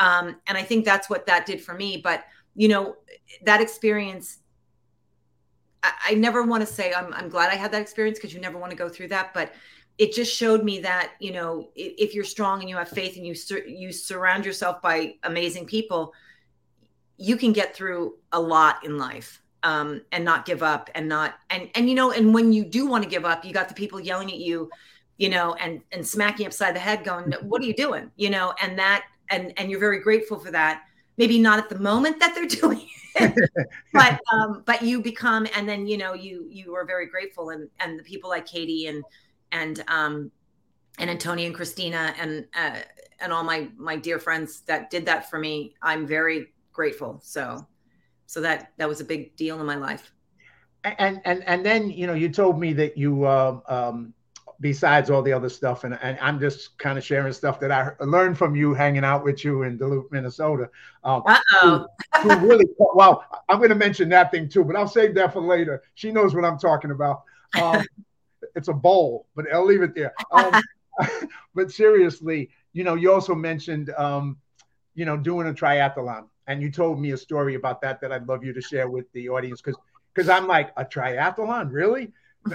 [0.00, 2.24] Um and i think that's what that did for me but
[2.54, 2.96] you know
[3.44, 4.38] that experience
[5.82, 8.40] i, I never want to say I'm, I'm glad i had that experience because you
[8.40, 9.52] never want to go through that but
[9.98, 13.26] it just showed me that you know if you're strong and you have faith and
[13.26, 16.12] you sur- you surround yourself by amazing people
[17.16, 21.34] you can get through a lot in life um, and not give up and not
[21.50, 23.74] and and you know and when you do want to give up you got the
[23.74, 24.68] people yelling at you
[25.16, 28.10] you know and and smacking upside the head going what are you doing?
[28.16, 30.82] You know and that and and you're very grateful for that.
[31.16, 33.34] Maybe not at the moment that they're doing it
[33.92, 37.70] but um but you become and then you know you you are very grateful and
[37.78, 39.04] and the people like katie and
[39.54, 40.30] and um,
[40.98, 42.80] and Antonia and Christina and uh,
[43.20, 45.74] and all my my dear friends that did that for me.
[45.80, 47.20] I'm very grateful.
[47.22, 47.66] So
[48.26, 50.12] so that that was a big deal in my life.
[50.84, 54.12] And and and then you know you told me that you uh, um,
[54.60, 57.92] besides all the other stuff, and, and I'm just kind of sharing stuff that I
[58.04, 60.68] learned from you hanging out with you in Duluth, Minnesota.
[61.04, 61.22] Um,
[61.62, 61.86] who,
[62.20, 65.40] who really, well, I'm going to mention that thing too, but I'll save that for
[65.40, 65.82] later.
[65.94, 67.22] She knows what I'm talking about.
[67.60, 67.84] Um,
[68.54, 70.14] it's a bowl, but I'll leave it there.
[70.32, 70.60] Um,
[71.54, 74.38] but seriously, you know, you also mentioned, um,
[74.94, 78.28] you know, doing a triathlon, and you told me a story about that that I'd
[78.28, 79.80] love you to share with the audience because
[80.14, 82.12] because I'm like a triathlon, really,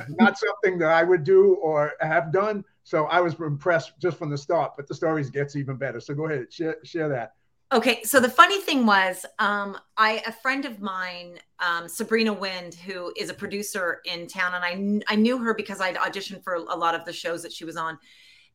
[0.08, 2.64] not something that I would do or have done.
[2.84, 6.00] So I was impressed just from the start, but the stories gets even better.
[6.00, 7.34] So go ahead, share share that.
[7.72, 12.74] Okay, so the funny thing was, um, I a friend of mine, um, Sabrina Wind,
[12.74, 16.56] who is a producer in town, and I I knew her because I'd auditioned for
[16.56, 18.00] a lot of the shows that she was on,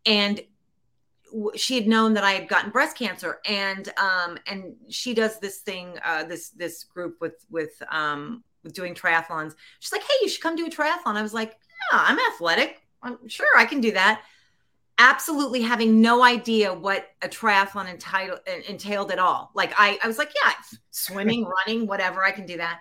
[0.05, 0.41] and
[1.55, 5.59] she had known that I had gotten breast cancer, and um, and she does this
[5.59, 9.55] thing, uh, this this group with with um, with doing triathlons.
[9.79, 11.15] She's like, hey, you should come do a triathlon.
[11.15, 11.57] I was like,
[11.93, 12.83] yeah, I'm athletic.
[13.01, 14.23] I'm sure I can do that
[14.99, 19.51] absolutely having no idea what a triathlon entitled, entailed at all.
[19.55, 20.53] Like I, I was like, yeah,
[20.91, 22.81] swimming, running, whatever, I can do that.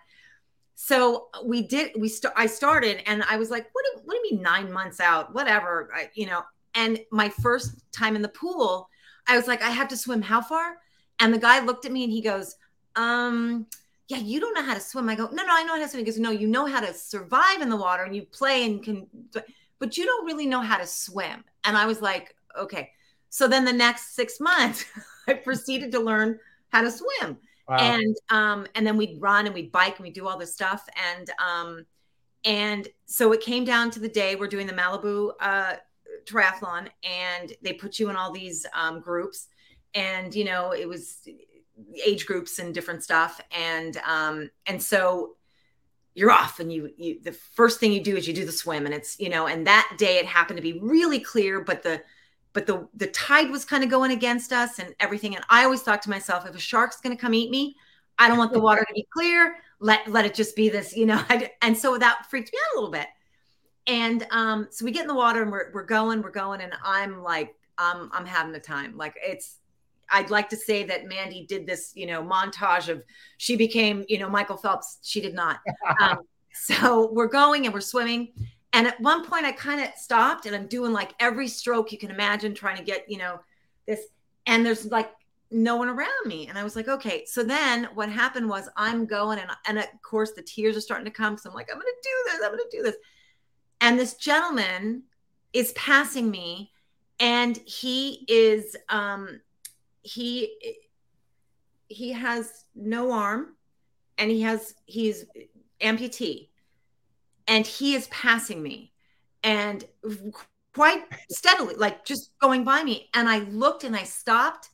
[0.76, 1.92] So we did.
[1.98, 4.72] We st- I started, and I was like, what do, what do you mean nine
[4.72, 5.34] months out?
[5.34, 6.42] Whatever, I, you know.
[6.76, 8.90] And my first time in the pool,
[9.28, 10.78] I was like, I have to swim how far?
[11.20, 12.56] And the guy looked at me and he goes,
[12.96, 13.68] um,
[14.08, 15.08] yeah, you don't know how to swim.
[15.10, 16.00] I go, no, no, I know how to swim.
[16.00, 18.84] He goes, no, you know how to survive in the water and you play and
[18.84, 19.08] can
[19.84, 21.44] but you don't really know how to swim.
[21.66, 22.92] And I was like, okay.
[23.28, 24.86] So then the next six months,
[25.28, 27.38] I proceeded to learn how to swim.
[27.68, 27.76] Wow.
[27.80, 30.88] And um, and then we'd run and we'd bike and we'd do all this stuff.
[30.96, 31.86] And um,
[32.46, 35.74] and so it came down to the day we're doing the Malibu uh,
[36.24, 39.50] triathlon, and they put you in all these um, groups,
[39.96, 41.28] and you know it was
[42.06, 45.36] age groups and different stuff, and um, and so
[46.16, 48.86] you're off and you, you the first thing you do is you do the swim.
[48.86, 52.02] And it's you know and that day it happened to be really clear but the
[52.54, 55.36] but the the tide was kind of going against us and everything.
[55.36, 57.76] And i always thought to myself if a shark's going to come eat me
[58.20, 59.58] i don't want the water to be clear.
[59.80, 61.24] Let let it just be this you know
[61.62, 63.08] and so that freaked me out a little bit.
[63.88, 66.62] And um so we get in the water and we're, we're going we're going.
[66.62, 68.98] And i'm like i'm i'm having the time.
[68.98, 69.58] Like it's
[70.10, 73.04] I'd like to say that Mandy did this, you know, montage of
[73.38, 75.00] she became, you know, Michael Phelps.
[75.02, 75.60] She did not.
[76.02, 76.20] Um,
[76.54, 78.34] so we're going and we're swimming.
[78.74, 81.98] And at one point, I kind of stopped and I'm doing like every stroke you
[81.98, 83.40] can imagine, trying to get, you know,
[83.88, 84.02] this.
[84.46, 85.12] And there's like
[85.54, 86.48] no one around me.
[86.48, 87.26] And I was like, okay.
[87.26, 91.06] So then what happened was I'm going and and of course the tears are starting
[91.06, 91.38] to come.
[91.38, 92.96] So I'm like, I'm gonna do this, I'm gonna do this.
[93.82, 95.04] And this gentleman
[95.54, 96.72] is passing me
[97.20, 99.40] and he is um
[100.04, 100.56] he
[101.88, 103.56] he has no arm
[104.18, 105.26] and he has he's
[105.82, 106.50] amputee
[107.48, 108.92] and he is passing me
[109.44, 109.86] and
[110.74, 113.10] quite steadily like just going by me.
[113.14, 114.70] And i looked and i stopped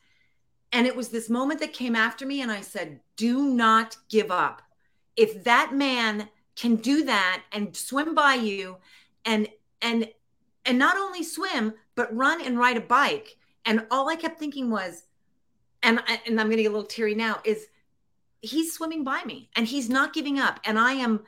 [0.71, 4.31] and it was this moment that came after me and i said do not give
[4.31, 4.61] up.
[5.15, 8.77] If that man can do that and swim by you
[9.25, 9.47] and
[9.81, 10.09] and
[10.65, 13.35] and not only swim but run and ride a bike.
[13.65, 15.03] And all i kept thinking was
[15.83, 17.67] and and i'm going to get a little teary now is
[18.41, 21.21] he's swimming by me and he's not giving up and i am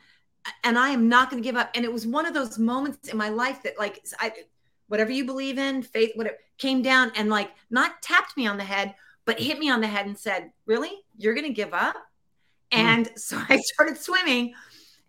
[0.63, 1.69] and i am not going to give up.
[1.75, 4.31] And it was one of those moments in my life that like i
[4.87, 8.63] whatever you believe in faith whatever came down and like not tapped me on the
[8.63, 8.95] head
[9.25, 10.91] but hit me on the head and said really?
[11.17, 11.95] You're going to give up?
[12.71, 12.77] Mm.
[12.77, 14.53] and so i started swimming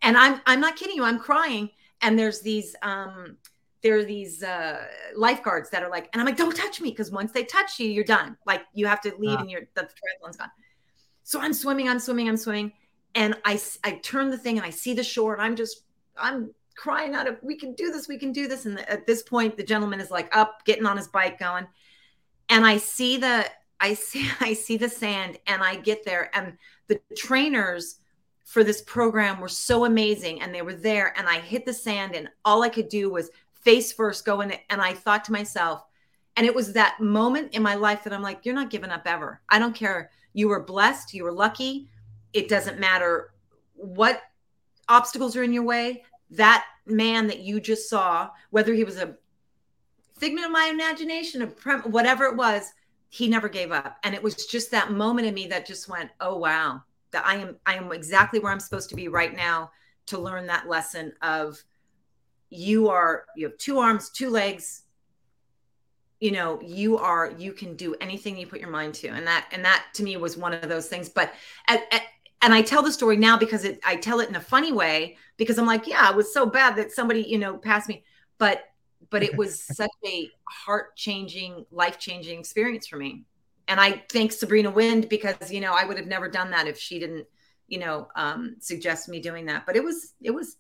[0.03, 1.71] and i'm i'm not kidding you i'm crying
[2.01, 3.37] and there's these um
[3.83, 4.85] there are these uh,
[5.17, 7.89] lifeguards that are like, and I'm like, don't touch me because once they touch you,
[7.89, 8.37] you're done.
[8.47, 9.41] Like you have to leave uh.
[9.41, 10.51] and you're the triathlon's gone.
[11.25, 12.73] So I'm swimming, I'm swimming, I'm swimming,
[13.15, 15.83] and I I turn the thing and I see the shore and I'm just
[16.17, 18.67] I'm crying out of we can do this, we can do this.
[18.67, 21.67] And the, at this point, the gentleman is like up, getting on his bike, going,
[22.49, 23.47] and I see the
[23.81, 26.57] I see I see the sand, and I get there, and
[26.87, 27.99] the trainers
[28.45, 32.15] for this program were so amazing and they were there and i hit the sand
[32.15, 33.31] and all i could do was
[33.63, 35.85] face first go in and I thought to myself,
[36.37, 39.03] and it was that moment in my life that I'm like, you're not giving up
[39.07, 39.41] ever.
[39.49, 40.11] I don't care.
[40.33, 41.89] You were blessed, you were lucky.
[42.33, 43.35] It doesn't matter
[43.75, 44.23] what
[44.89, 46.05] obstacles are in your way.
[46.31, 49.17] That man that you just saw, whether he was a
[50.19, 52.73] figment of my imagination, a whatever it was,
[53.11, 53.99] he never gave up.
[54.05, 57.37] And it was just that moment in me that just went, oh wow, that I
[57.37, 59.71] am I am exactly where I'm supposed to be right now
[60.07, 61.63] to learn that lesson of
[62.53, 64.83] you are you have two arms two legs.
[66.21, 69.09] You know you are you can do anything you put your mind to.
[69.09, 71.09] And that and that to me was one of those things.
[71.09, 71.33] But
[71.67, 72.03] at, at,
[72.43, 75.17] and i tell the story now because it i tell it in a funny way
[75.37, 78.05] because i'm like yeah it was so bad that somebody you know passed me.
[78.39, 78.65] But
[79.11, 83.25] but it was such a heart changing life changing experience for me.
[83.67, 86.79] And i thank sabrina wind because you know i would have never done that if
[86.79, 87.27] she didn't
[87.67, 89.65] you know um suggest me doing that.
[89.65, 90.57] But it was it was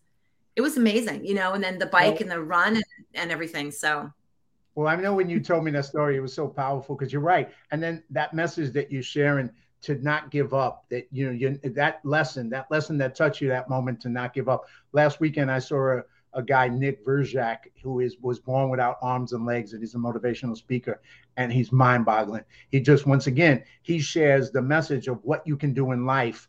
[0.56, 2.84] it was amazing, you know, and then the bike and the run and,
[3.14, 3.70] and everything.
[3.70, 4.12] So,
[4.74, 7.22] well, I know when you told me that story, it was so powerful because you're
[7.22, 7.50] right.
[7.70, 9.50] And then that message that you're sharing
[9.82, 13.48] to not give up, that you know, you, that lesson, that lesson that touched you
[13.48, 14.66] that moment to not give up.
[14.92, 16.02] Last weekend, I saw a,
[16.34, 19.98] a guy, Nick Vujicic, who is was born without arms and legs, and he's a
[19.98, 21.00] motivational speaker,
[21.36, 22.44] and he's mind-boggling.
[22.70, 26.48] He just once again he shares the message of what you can do in life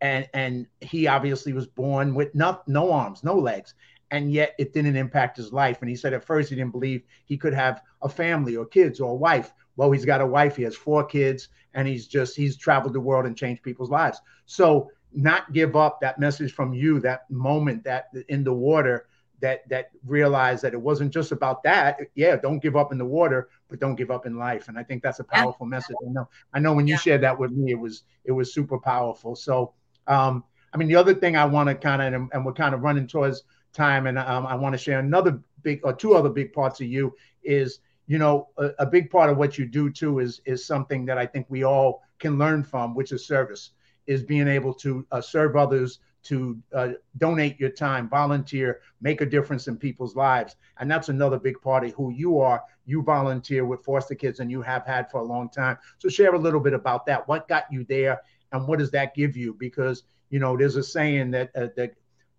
[0.00, 3.74] and and he obviously was born with no, no arms, no legs,
[4.10, 5.78] and yet it didn't impact his life.
[5.80, 9.00] And he said at first he didn't believe he could have a family or kids
[9.00, 9.52] or a wife.
[9.76, 13.00] Well, he's got a wife, he has four kids, and he's just he's traveled the
[13.00, 14.20] world and changed people's lives.
[14.46, 19.06] So not give up that message from you, that moment that in the water
[19.40, 21.98] that that realized that it wasn't just about that.
[22.14, 24.68] Yeah, don't give up in the water, but don't give up in life.
[24.68, 25.70] And I think that's a powerful yeah.
[25.70, 25.96] message.
[26.06, 26.28] I know.
[26.52, 27.00] I know when you yeah.
[27.00, 29.34] shared that with me, it was it was super powerful.
[29.34, 29.72] So,
[30.06, 32.74] um, I mean, the other thing I want to kind of and, and, we're kind
[32.74, 36.30] of running towards time, and um, I want to share another big or two other
[36.30, 39.90] big parts of you is you know a, a big part of what you do
[39.90, 43.70] too is is something that I think we all can learn from, which is service,
[44.06, 49.26] is being able to uh, serve others to uh, donate your time, volunteer, make a
[49.26, 50.56] difference in people's lives.
[50.78, 52.62] And that's another big part of who you are.
[52.84, 55.78] You volunteer with foster kids and you have had for a long time.
[55.98, 57.26] So share a little bit about that.
[57.26, 58.20] What got you there
[58.52, 59.54] and what does that give you?
[59.58, 61.90] Because, you know, there's a saying that uh, the,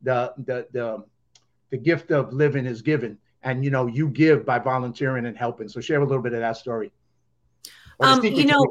[0.01, 1.03] the, the, the,
[1.71, 3.17] the gift of living is given.
[3.43, 5.67] And, you know, you give by volunteering and helping.
[5.67, 6.91] So share a little bit of that story.
[7.99, 8.65] Um, you know,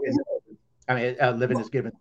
[0.88, 1.92] I mean, uh, living well, is given.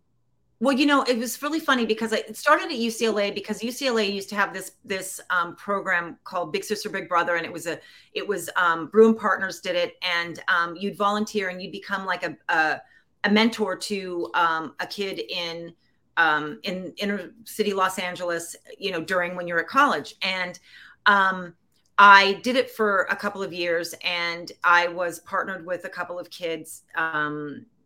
[0.62, 4.28] Well, you know, it was really funny because I started at UCLA because UCLA used
[4.30, 7.80] to have this this um, program called Big Sister Big Brother, and it was a
[8.14, 12.24] it was um, Bruin Partners did it, and um, you'd volunteer and you'd become like
[12.24, 12.82] a a,
[13.24, 15.74] a mentor to um, a kid in
[16.18, 20.60] um, in inner city Los Angeles, you know, during when you're at college, and
[21.06, 21.54] um,
[21.98, 26.20] I did it for a couple of years, and I was partnered with a couple
[26.20, 26.84] of kids.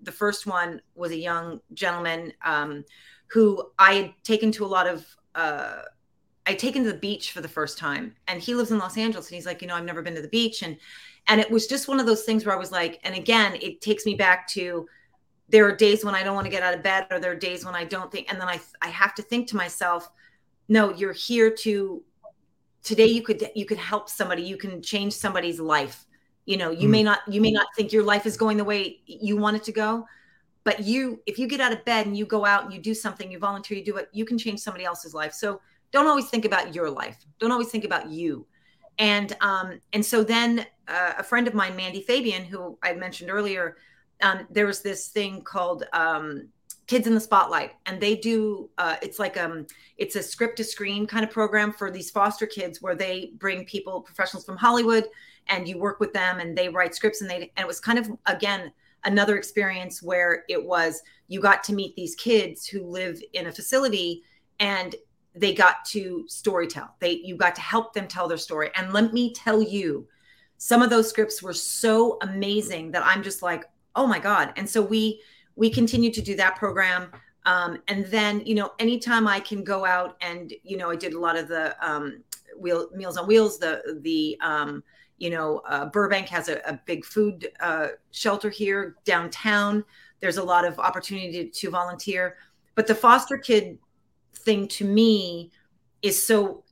[0.04, 2.84] The first one was a young gentleman um,
[3.28, 5.06] who I had taken to a lot of.
[5.36, 5.82] Uh,
[6.46, 9.28] I'd taken to the beach for the first time, and he lives in Los Angeles,
[9.30, 10.78] and he's like, you know, I've never been to the beach, and
[11.28, 13.82] and it was just one of those things where I was like, and again, it
[13.82, 14.88] takes me back to
[15.50, 17.36] there are days when I don't want to get out of bed, or there are
[17.36, 20.10] days when I don't think, and then I I have to think to myself,
[20.68, 22.04] no, you're here to
[22.84, 23.08] today.
[23.08, 24.44] You could you could help somebody.
[24.44, 26.06] You can change somebody's life.
[26.46, 26.92] You know, you mm.
[26.92, 29.64] may not you may not think your life is going the way you want it
[29.66, 30.06] to go,
[30.64, 32.94] but you if you get out of bed and you go out and you do
[32.94, 35.34] something, you volunteer, you do it, you can change somebody else's life.
[35.34, 37.18] So don't always think about your life.
[37.40, 38.46] Don't always think about you.
[39.00, 43.32] And um and so then uh, a friend of mine, Mandy Fabian, who I mentioned
[43.32, 43.78] earlier
[44.24, 46.48] um, there was this thing called um,
[46.88, 49.66] Kids in the Spotlight, and they do uh, it's like um
[49.98, 53.66] it's a script to screen kind of program for these foster kids where they bring
[53.66, 55.06] people professionals from Hollywood
[55.48, 58.00] and you work with them and they write scripts and they and it was kind
[58.00, 58.72] of again
[59.06, 63.52] another experience where it was you got to meet these kids who live in a
[63.52, 64.24] facility
[64.60, 64.96] and
[65.36, 66.90] they got to storytell.
[67.00, 68.70] They you got to help them tell their story.
[68.76, 70.08] And let me tell you
[70.58, 73.66] some of those scripts were so amazing that i'm just like
[73.96, 74.54] oh my god.
[74.56, 75.22] And so we
[75.56, 77.12] we continue to do that program.
[77.46, 81.14] Um, and then you know anytime i can go out and you know i did
[81.14, 82.24] a lot of the um,
[82.58, 84.82] wheel meals on wheels the the um,
[85.18, 89.84] you know uh, burbank has a, a big food uh, shelter here downtown.
[90.20, 92.38] There's a lot of opportunity to, to volunteer.
[92.76, 93.78] But the foster kid
[94.34, 95.52] thing to me
[96.02, 96.64] is so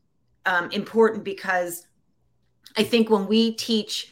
[0.46, 1.88] um, important because
[2.78, 4.12] i think when we teach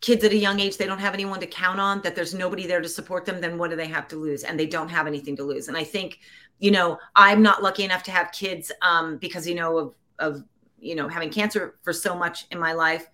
[0.00, 2.66] kids at a young age they don't have anyone to count on that there's nobody
[2.66, 4.44] there to support them then what do they have to lose?
[4.44, 5.68] And they don't have anything to lose.
[5.68, 6.20] And i think
[6.58, 10.44] you know i'm not lucky enough to have kids um, because you know of of
[10.78, 13.08] you know having cancer for so much in my life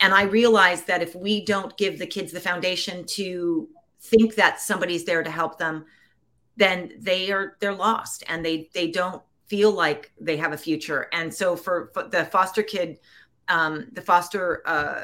[0.00, 3.68] and i realize that if we don't give the kids the foundation to
[4.00, 5.84] think that somebody's there to help them
[6.56, 11.08] then they are they're lost and they they don't feel like they have a future
[11.12, 12.98] and so for, for the foster kid
[13.48, 15.00] um, the foster uh,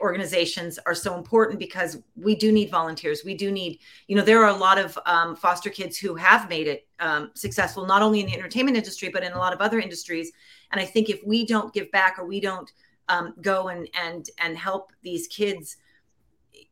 [0.00, 3.22] organizations are so important because we do need volunteers.
[3.24, 6.48] We do need, you know, there are a lot of um, foster kids who have
[6.48, 9.60] made it um, successful, not only in the entertainment industry, but in a lot of
[9.60, 10.32] other industries.
[10.72, 12.70] And I think if we don't give back or we don't
[13.10, 15.76] um, go and and and help these kids,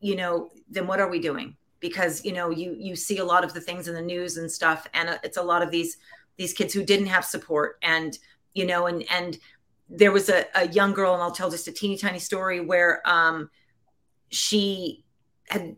[0.00, 1.56] you know, then what are we doing?
[1.80, 4.50] Because you know, you you see a lot of the things in the news and
[4.50, 5.98] stuff, and it's a lot of these
[6.36, 8.18] these kids who didn't have support and
[8.54, 9.38] you know and and
[9.90, 13.02] there was a, a young girl, and I'll tell just a teeny tiny story where
[13.08, 13.50] um,
[14.30, 15.04] she
[15.48, 15.76] had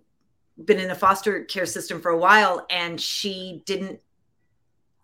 [0.65, 4.01] been in a foster care system for a while and she didn't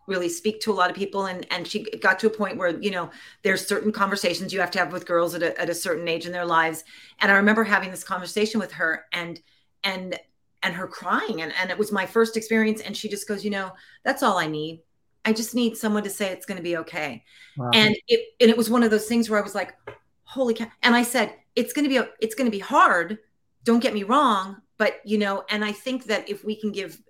[0.07, 2.79] really speak to a lot of people and and she got to a point where
[2.81, 3.11] you know
[3.43, 6.27] there's certain conversations you have to have with girls at a, at a certain age
[6.27, 6.85] in their lives
[7.21, 9.41] and i remember having this conversation with her and
[9.85, 10.19] and
[10.63, 13.51] and her crying and, and it was my first experience and she just goes you
[13.51, 13.73] know
[14.05, 14.81] that's all i need
[15.27, 17.25] I just need someone to say it's going to be okay.
[17.57, 17.73] Wow.
[17.75, 19.75] And it and it was one of those things where I was like,
[20.23, 20.69] holy cow.
[20.85, 23.19] And I said, it's going to be it's going to be hard.
[23.65, 27.03] Don't get me wrong, but you know, and I think that if we can give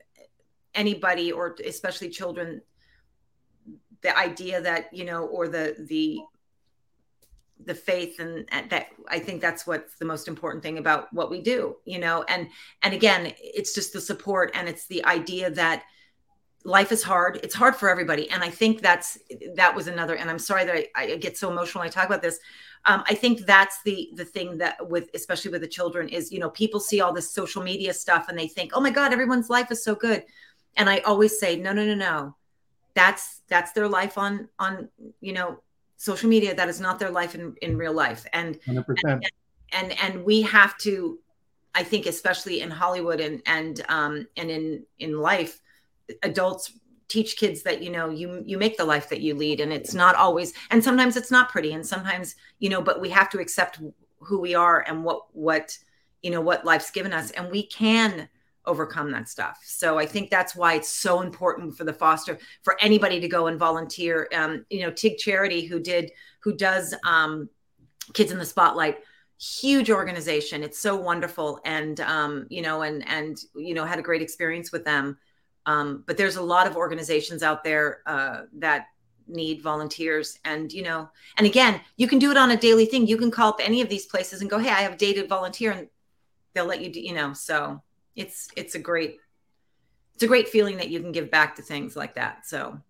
[0.75, 2.63] anybody or especially children
[4.03, 6.21] the idea that, you know, or the the
[7.65, 11.41] the faith and, that i think that's what's the most important thing about what we
[11.41, 12.23] do you know?
[12.29, 12.49] And
[12.83, 15.85] and again it's just the support and it's the idea that
[16.65, 17.39] life is hard.
[17.45, 18.29] It's hard for everybody.
[18.31, 19.19] And i think that's
[19.55, 22.07] that was another and i'm sorry that i, I get so emotional when i talk
[22.07, 22.39] about this.
[22.85, 26.39] Um, i think that's the the thing that with especially with the children is you
[26.39, 29.51] know people see all this social media stuff and they think oh my god everyone's
[29.51, 30.25] life is so good.
[30.77, 32.37] And i always say no no no no
[32.97, 34.89] that's that's their life on on
[35.21, 35.61] you know
[35.99, 38.85] social media that is not their life in in real life and 100%.
[39.05, 39.31] and
[39.73, 41.19] and, and we have to
[41.75, 45.61] i think especially in hollywood and and um and in in life
[46.23, 46.73] adults
[47.09, 49.95] teach kids that you know you you make the life that you lead and it's
[49.95, 53.39] not always and sometimes it's not pretty and sometimes you know but we have to
[53.39, 53.79] accept
[54.21, 55.79] who we are and what what
[56.23, 58.29] you know what life's given us and we can
[58.67, 59.61] overcome that stuff.
[59.65, 63.47] So i think that's why it's so important for the foster for anybody to go
[63.47, 64.29] and volunteer.
[64.35, 66.11] Um you know tig charity who did
[66.41, 67.49] who does um
[68.15, 68.99] kids in the spotlight
[69.39, 70.63] huge organization.
[70.63, 71.61] It's so wonderful.
[71.65, 75.19] And um you know and and you know had a great experience with them.
[75.67, 78.87] Um, but there's a lot of organizations out there uh, that
[79.27, 80.39] need volunteers.
[80.45, 83.07] And you know and again you can do it on a daily thing.
[83.07, 85.29] You can call up any of these places and go hey i have a dated
[85.29, 85.89] volunteer and
[86.57, 87.83] they'll let you do you know so
[88.17, 89.19] it's it's a great
[90.15, 92.47] it's a great feeling that you can give back to things like that.
[92.47, 92.81] So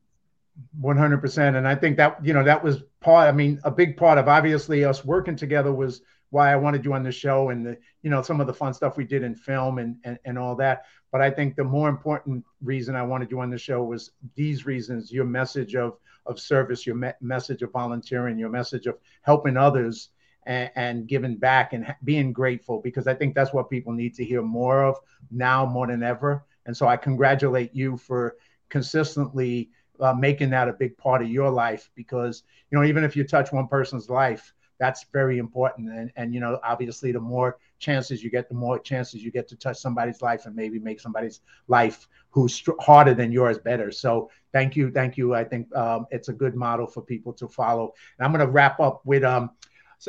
[0.81, 4.17] 100% and i think that you know that was part i mean a big part
[4.17, 6.01] of obviously us working together was
[6.31, 8.73] why i wanted you on the show and the you know some of the fun
[8.73, 10.85] stuff we did in film and and, and all that.
[11.11, 14.65] But I think the more important reason I wanted you on the show was these
[14.65, 19.57] reasons: your message of of service, your me- message of volunteering, your message of helping
[19.57, 20.11] others,
[20.47, 24.25] and, and giving back and being grateful because I think that's what people need to
[24.25, 24.97] hear more of
[25.31, 26.45] now more than ever.
[26.65, 28.37] And so I congratulate you for
[28.69, 29.71] consistently
[30.01, 33.25] uh, making that a big part of your life because you know even if you
[33.25, 35.91] touch one person's life that's very important.
[35.91, 39.49] And and you know obviously the more chances you get the more chances you get
[39.49, 43.91] to touch somebody's life and maybe make somebody's life who's harder than yours better.
[43.91, 45.35] So thank you thank you.
[45.35, 47.93] I think um, it's a good model for people to follow.
[48.19, 49.51] And i'm going to wrap up with um,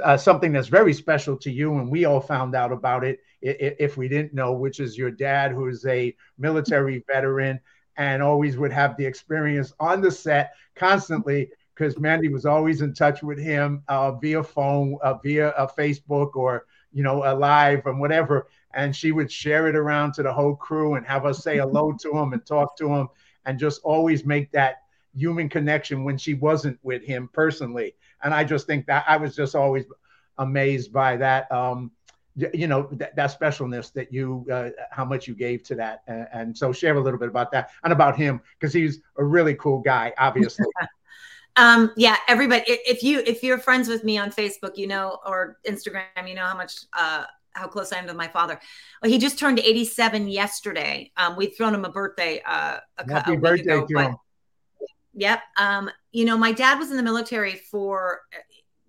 [0.03, 3.97] uh, something that's very special to you and we all found out about it if
[3.97, 7.59] we didn't know which is your dad who's a military veteran
[7.97, 12.93] and always would have the experience on the set constantly because Mandy was always in
[12.93, 17.85] touch with him uh, via phone, uh, via a Facebook, or you know, a live
[17.85, 18.47] and whatever.
[18.73, 21.93] And she would share it around to the whole crew and have us say hello
[22.01, 23.09] to him and talk to him,
[23.45, 24.83] and just always make that
[25.15, 27.95] human connection when she wasn't with him personally.
[28.23, 29.85] And I just think that I was just always
[30.37, 31.51] amazed by that.
[31.51, 31.91] Um,
[32.53, 36.27] you know that, that specialness that you uh, how much you gave to that and,
[36.31, 39.55] and, so share a little bit about that and about him because he's a really
[39.55, 40.67] cool guy obviously
[41.55, 45.57] um yeah everybody if you if you're friends with me on facebook you know or
[45.67, 47.23] instagram you know how much uh
[47.57, 48.59] how close I am to my father.
[49.01, 51.11] Well, he just turned 87 yesterday.
[51.17, 54.05] Um, we have thrown him a birthday uh, a, Happy a birthday ago, to but,
[54.05, 54.15] him.
[55.17, 55.41] Yep.
[55.57, 58.21] Um, you know, my dad was in the military for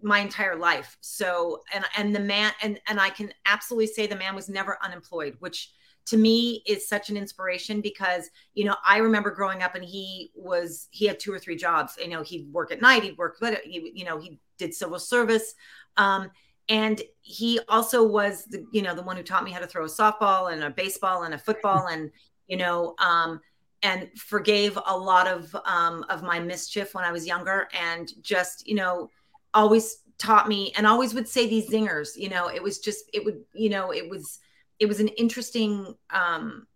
[0.03, 0.97] my entire life.
[1.01, 4.79] So and and the man and and I can absolutely say the man was never
[4.83, 5.73] unemployed, which
[6.07, 10.31] to me is such an inspiration because you know I remember growing up and he
[10.35, 11.97] was he had two or three jobs.
[11.99, 15.55] You know he'd work at night, he'd work he, you know he did civil service,
[15.97, 16.31] um,
[16.69, 19.87] and he also was the you know the one who taught me how to throw
[19.87, 22.11] a softball and a baseball and a football and
[22.49, 23.41] you know um,
[23.83, 28.67] and forgave a lot of um, of my mischief when I was younger and just
[28.67, 29.11] you know
[29.55, 33.25] always taught me and always would say these zingers you know it was just it
[33.25, 34.41] would you know it was
[34.81, 36.67] it was an interesting um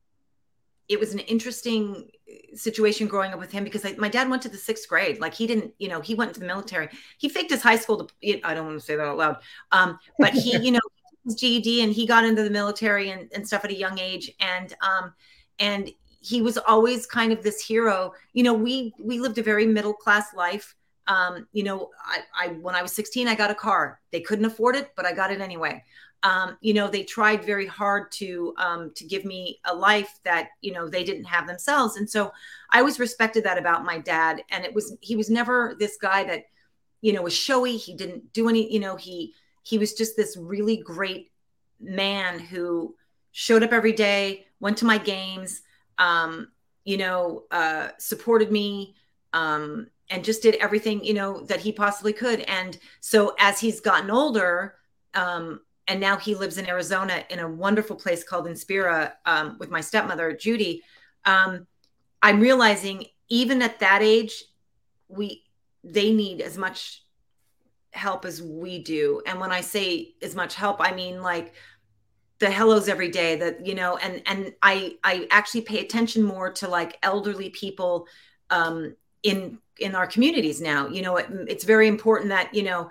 [0.89, 2.11] it was an interesting
[2.55, 5.21] situation growing up with him because I, my dad went to the sixth grade.
[5.21, 6.89] Like he didn't you know he went to the military.
[7.19, 9.37] He faked his high school to i don't want to say that out loud
[9.73, 10.81] um but he you know
[11.25, 14.31] his ged and he got into the military and, and stuff at a young age
[14.41, 15.13] and um
[15.59, 15.91] and
[16.23, 19.95] he was always kind of this hero you know we we lived a very middle
[19.95, 20.75] class life
[21.07, 24.01] um, you know, I, I when I was 16, I got a car.
[24.13, 25.83] They couldn't afford it, but I got it anyway.
[26.23, 30.51] Um, you know, they tried very hard to um, to give me a life that
[30.61, 32.33] you know they didn't have themselves, and so
[32.71, 34.43] I always respected that about my dad.
[34.51, 36.45] And it was he was never this guy that
[37.01, 37.77] you know was showy.
[37.77, 38.73] He didn't do any.
[38.73, 41.33] You know, he he was just this really great
[41.81, 42.95] man who
[43.33, 45.63] showed up every day, went to my games,
[46.03, 46.49] um,
[46.85, 48.97] you know, uh, supported me.
[49.33, 53.81] Um, and just did everything you know that he possibly could and so as he's
[53.81, 54.75] gotten older
[55.15, 59.71] um, and now he lives in arizona in a wonderful place called inspira um, with
[59.71, 60.83] my stepmother judy
[61.25, 61.67] um,
[62.21, 64.45] i'm realizing even at that age
[65.09, 65.43] we
[65.83, 67.05] they need as much
[67.93, 71.55] help as we do and when i say as much help i mean like
[72.43, 76.53] the hellos every day that you know and and i i actually pay attention more
[76.53, 78.07] to like elderly people
[78.51, 80.89] um in in our communities now.
[80.89, 82.91] You know it, it's very important that you know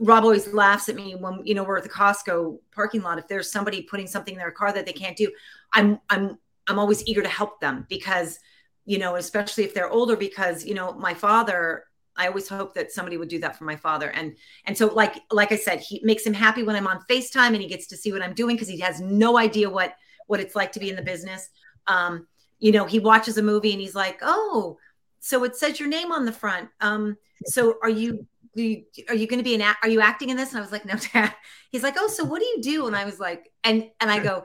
[0.00, 3.18] rob always laughs at me when you know we're at the costco parking lot.
[3.18, 5.30] If there's somebody putting something in their car that they can't do
[5.72, 8.38] i'm i'm i'm always eager to help them because
[8.84, 11.84] you know especially if they're older because you know my father
[12.18, 15.20] i always hope that somebody would do that for my father and and so like
[15.30, 17.96] like i said he makes him happy when i'm on facetime and he gets to
[17.96, 19.94] see what i'm doing because he has no idea what
[20.26, 21.48] what it's like to be in the business
[21.86, 22.26] um
[22.58, 24.76] you know he watches a movie and he's like oh
[25.20, 26.68] so it says your name on the front.
[26.80, 29.74] Um, so are you, you are you going to be an?
[29.82, 30.50] Are you acting in this?
[30.50, 31.34] And I was like, no, dad.
[31.70, 32.86] He's like, oh, so what do you do?
[32.86, 34.44] And I was like, and and I go,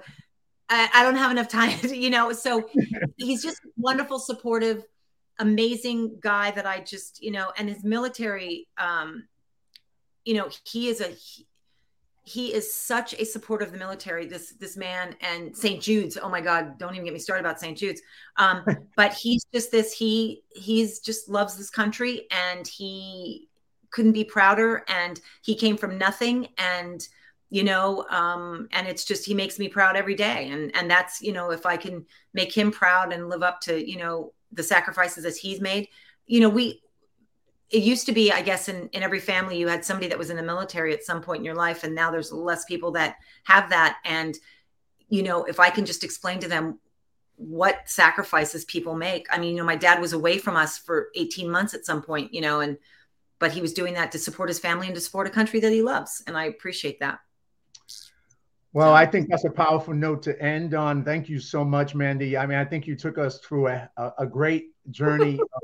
[0.70, 2.32] I, I don't have enough time, you know.
[2.34, 2.70] So
[3.18, 4.84] he's just wonderful, supportive,
[5.40, 9.28] amazing guy that I just, you know, and his military, um,
[10.26, 11.48] you know, he is a he,
[12.26, 16.18] he is such a supporter of the military this this man and st jude's.
[16.22, 18.02] Oh my god don't even get me started about st jude's.
[18.38, 18.64] Um,
[18.96, 23.50] but he's just this he he's just loves this country and he
[23.90, 27.06] couldn't be prouder and he came from nothing and
[27.50, 30.50] you know um, and it's just he makes me proud every day.
[30.50, 33.90] And and that's you know if i can make him proud and live up to
[33.90, 35.88] you know the sacrifices that he's made
[36.26, 36.82] you know we
[37.70, 40.30] it used to be i guess in, in every family you had somebody that was
[40.30, 43.18] in the military at some point in your life and now there's less people that
[43.44, 44.38] have that and
[45.10, 46.80] you know if i can just explain to them
[47.36, 51.10] what sacrifices people make i mean you know my dad was away from us for
[51.16, 52.78] 18 months at some point you know and
[53.44, 55.74] but he was doing that to support his family and to support a country that
[55.74, 57.20] he loves, and I appreciate that.
[58.74, 61.06] Well, I think that's a powerful note to end on.
[61.06, 62.36] Thank you so much, Mandy.
[62.36, 65.62] I mean, I think you took us through a, a, great journey of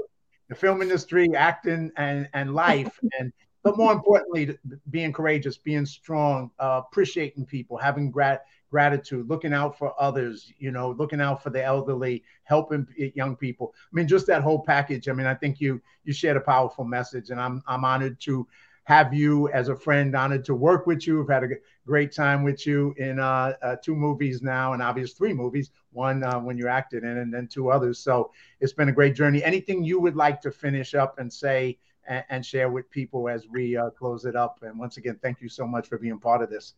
[0.47, 3.33] the film industry, acting, and and life, and
[3.63, 4.55] but more importantly,
[4.91, 10.69] being courageous, being strong, uh, appreciating people, having grat- gratitude, looking out for others, you
[10.69, 13.73] know, looking out for the elderly, helping young people.
[13.91, 15.09] I mean, just that whole package.
[15.09, 18.47] I mean, I think you you shared a powerful message, and I'm I'm honored to
[18.89, 21.21] have you as a friend, honored to work with you.
[21.21, 21.49] I've had a
[21.85, 25.69] great time with you in uh, uh, two movies now, and obvious three movies.
[25.91, 27.99] One uh, when you acted in, and then two others.
[27.99, 29.43] So it's been a great journey.
[29.43, 31.77] Anything you would like to finish up and say
[32.07, 34.57] and, and share with people as we uh, close it up?
[34.63, 36.73] And once again, thank you so much for being part of this.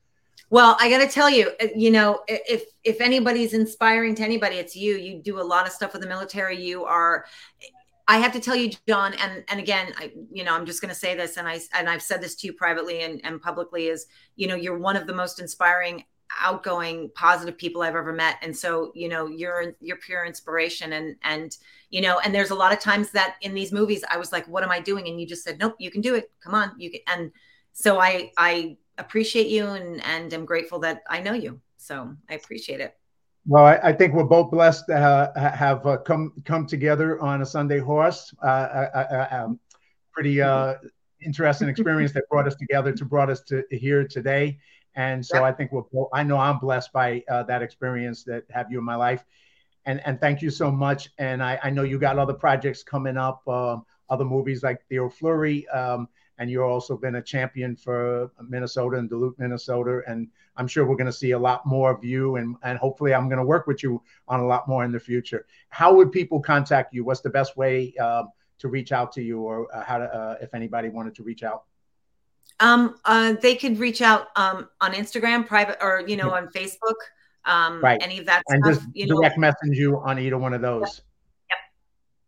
[0.49, 4.57] Well, I got to tell you, uh, you know, if if anybody's inspiring to anybody,
[4.57, 4.97] it's you.
[4.97, 6.61] You do a lot of stuff with the military.
[6.61, 7.23] You are
[8.11, 10.93] I have to tell you, John, and and again, I you know, I'm just going
[10.93, 13.87] to say this, and I and I've said this to you privately and, and publicly
[13.87, 14.05] is,
[14.35, 16.03] you know, you're one of the most inspiring,
[16.41, 21.15] outgoing, positive people I've ever met, and so you know, you're you're pure inspiration, and
[21.23, 21.55] and
[21.89, 24.45] you know, and there's a lot of times that in these movies, I was like,
[24.49, 25.07] what am I doing?
[25.07, 26.29] And you just said, nope, you can do it.
[26.43, 27.31] Come on, you can, and
[27.71, 31.61] so I I appreciate you and and am grateful that I know you.
[31.77, 32.93] So I appreciate it.
[33.47, 37.41] Well, I, I, think we're both blessed to uh, have uh, come come together on
[37.41, 38.33] a Sunday horse.
[38.41, 39.59] Uh, um,
[40.13, 40.75] pretty uh,
[41.25, 44.59] interesting experience that brought us together to brought us to here today.
[44.95, 48.43] And so I think we're both, I know I'm blessed by uh, that experience that
[48.51, 49.23] have you in my life.
[49.85, 51.09] And and thank you so much.
[51.17, 55.09] And I, I know you got other projects coming up, um, other movies like Theo
[55.09, 55.67] Fleury.
[55.69, 56.07] Um,
[56.41, 60.01] and you've also been a champion for Minnesota and Duluth, Minnesota.
[60.07, 60.27] And
[60.57, 63.29] I'm sure we're going to see a lot more of you, and and hopefully I'm
[63.29, 65.45] going to work with you on a lot more in the future.
[65.69, 67.05] How would people contact you?
[67.05, 68.23] What's the best way uh,
[68.57, 71.43] to reach out to you, or uh, how to, uh, if anybody wanted to reach
[71.43, 71.65] out?
[72.59, 76.95] Um, uh, they could reach out um, on Instagram, private, or you know, on Facebook.
[77.45, 78.01] Um, right.
[78.01, 80.61] Any of that and stuff, just you know, direct message you on either one of
[80.61, 81.01] those.
[81.51, 81.59] Yep.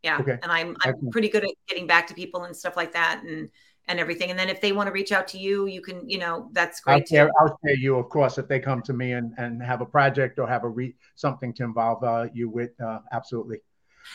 [0.04, 0.18] Yeah.
[0.20, 0.40] Okay.
[0.44, 3.50] And I'm I'm pretty good at getting back to people and stuff like that, and
[3.88, 4.30] and everything.
[4.30, 6.80] And then if they want to reach out to you, you can, you know, that's
[6.80, 7.02] great.
[7.02, 9.82] I'll share, I'll share you, of course, if they come to me and, and have
[9.82, 12.80] a project or have a re something to involve uh, you with.
[12.80, 13.60] Uh, absolutely.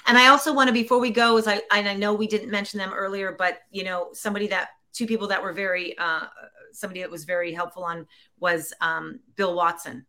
[0.06, 2.78] And I also want to, before we go, is I, I know we didn't mention
[2.78, 6.26] them earlier, but you know, somebody that two people that were very, uh,
[6.72, 8.06] somebody that was very helpful on
[8.38, 10.06] was um, Bill Watson.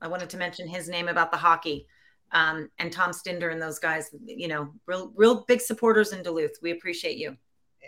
[0.00, 1.86] I wanted to mention his name about the hockey.
[2.32, 6.58] Um, and Tom Stinder and those guys, you know, real, real big supporters in Duluth.
[6.60, 7.36] We appreciate you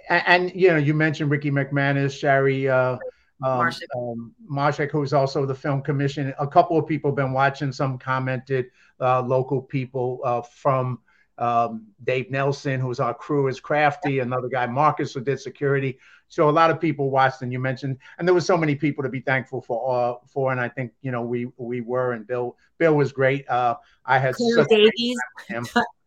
[0.08, 2.96] and, and, you know, you mentioned Ricky McManus, Shari uh,
[3.42, 6.34] um, um, Marshak, who's also the film commission.
[6.38, 7.72] A couple of people have been watching.
[7.72, 8.66] Some commented,
[9.00, 11.00] uh, local people uh, from
[11.38, 14.18] um, Dave Nelson, who's our crew, is crafty.
[14.18, 15.98] Another guy, Marcus, who did security.
[16.28, 19.02] So a lot of people watched, and you mentioned, and there was so many people
[19.02, 19.94] to be thankful for.
[19.94, 23.48] Uh, for, and I think you know we we were, and Bill Bill was great.
[23.48, 25.18] Uh, I had Claire Davies,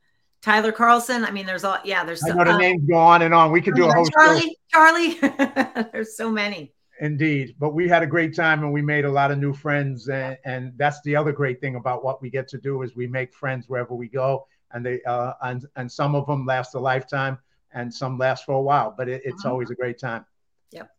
[0.42, 1.24] Tyler Carlson.
[1.24, 2.04] I mean, there's all yeah.
[2.04, 3.52] There's I know the uh, names go on and on.
[3.52, 4.58] We could do a whole Charlie.
[4.72, 5.18] Charlie.
[5.92, 6.74] there's so many.
[7.00, 10.08] Indeed, but we had a great time and we made a lot of new friends,
[10.08, 13.08] and, and that's the other great thing about what we get to do is we
[13.08, 16.80] make friends wherever we go, and they uh, and and some of them last a
[16.80, 17.40] lifetime,
[17.74, 19.54] and some last for a while, but it, it's uh-huh.
[19.54, 20.26] always a great time.
[20.72, 20.92] Yep.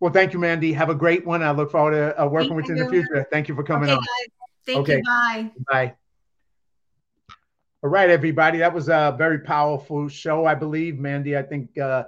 [0.00, 0.72] Well, thank you, Mandy.
[0.72, 1.42] Have a great one.
[1.42, 3.26] I look forward to uh, working thank with you in the future.
[3.30, 4.00] Thank you for coming okay, on.
[4.00, 4.48] Guys.
[4.66, 4.96] Thank okay.
[4.96, 5.02] you.
[5.02, 5.50] Bye.
[5.70, 5.94] Bye.
[7.84, 8.60] All right, everybody.
[8.60, 10.98] That was a very powerful show, I believe.
[10.98, 12.04] Mandy, I think, uh,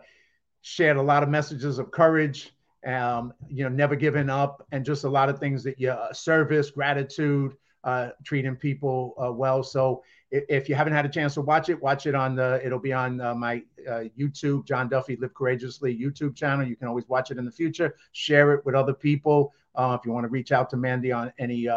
[0.63, 2.55] shared a lot of messages of courage,
[2.87, 6.15] um, you know, never giving up, and just a lot of things that you uh,
[6.15, 9.63] service, gratitude, uh, treating people uh, well.
[9.63, 12.59] So if, if, you haven't had a chance to watch it, watch it on the.
[12.65, 16.67] It'll be on uh, my uh, YouTube, John Duffy Live Courageously YouTube channel.
[16.67, 17.97] You can always watch it in the future.
[18.13, 19.53] Share it with other people.
[19.77, 21.69] if you want to reach out to Mandy on any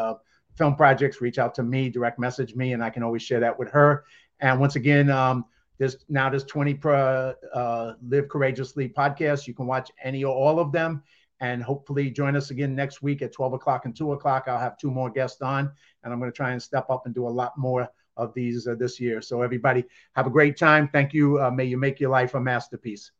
[0.59, 3.57] film projects, reach out to me, direct message me, and I can always share that
[3.57, 4.03] with her.
[4.41, 5.45] And once again, um,
[5.79, 9.47] there's now there's 20 pro, uh, Live Courageously podcasts.
[9.47, 11.01] You can watch any or all of them.
[11.41, 14.43] And hopefully join us again next week at 12 o'clock and 2 o'clock.
[14.47, 15.71] I'll have two more guests on,
[16.03, 17.87] and I'm going to try and step up and do a lot more
[18.17, 19.21] of these uh, this year.
[19.21, 19.85] So everybody
[20.17, 20.89] have a great time.
[20.91, 21.41] Thank you.
[21.41, 23.11] Uh, may you make your life a masterpiece.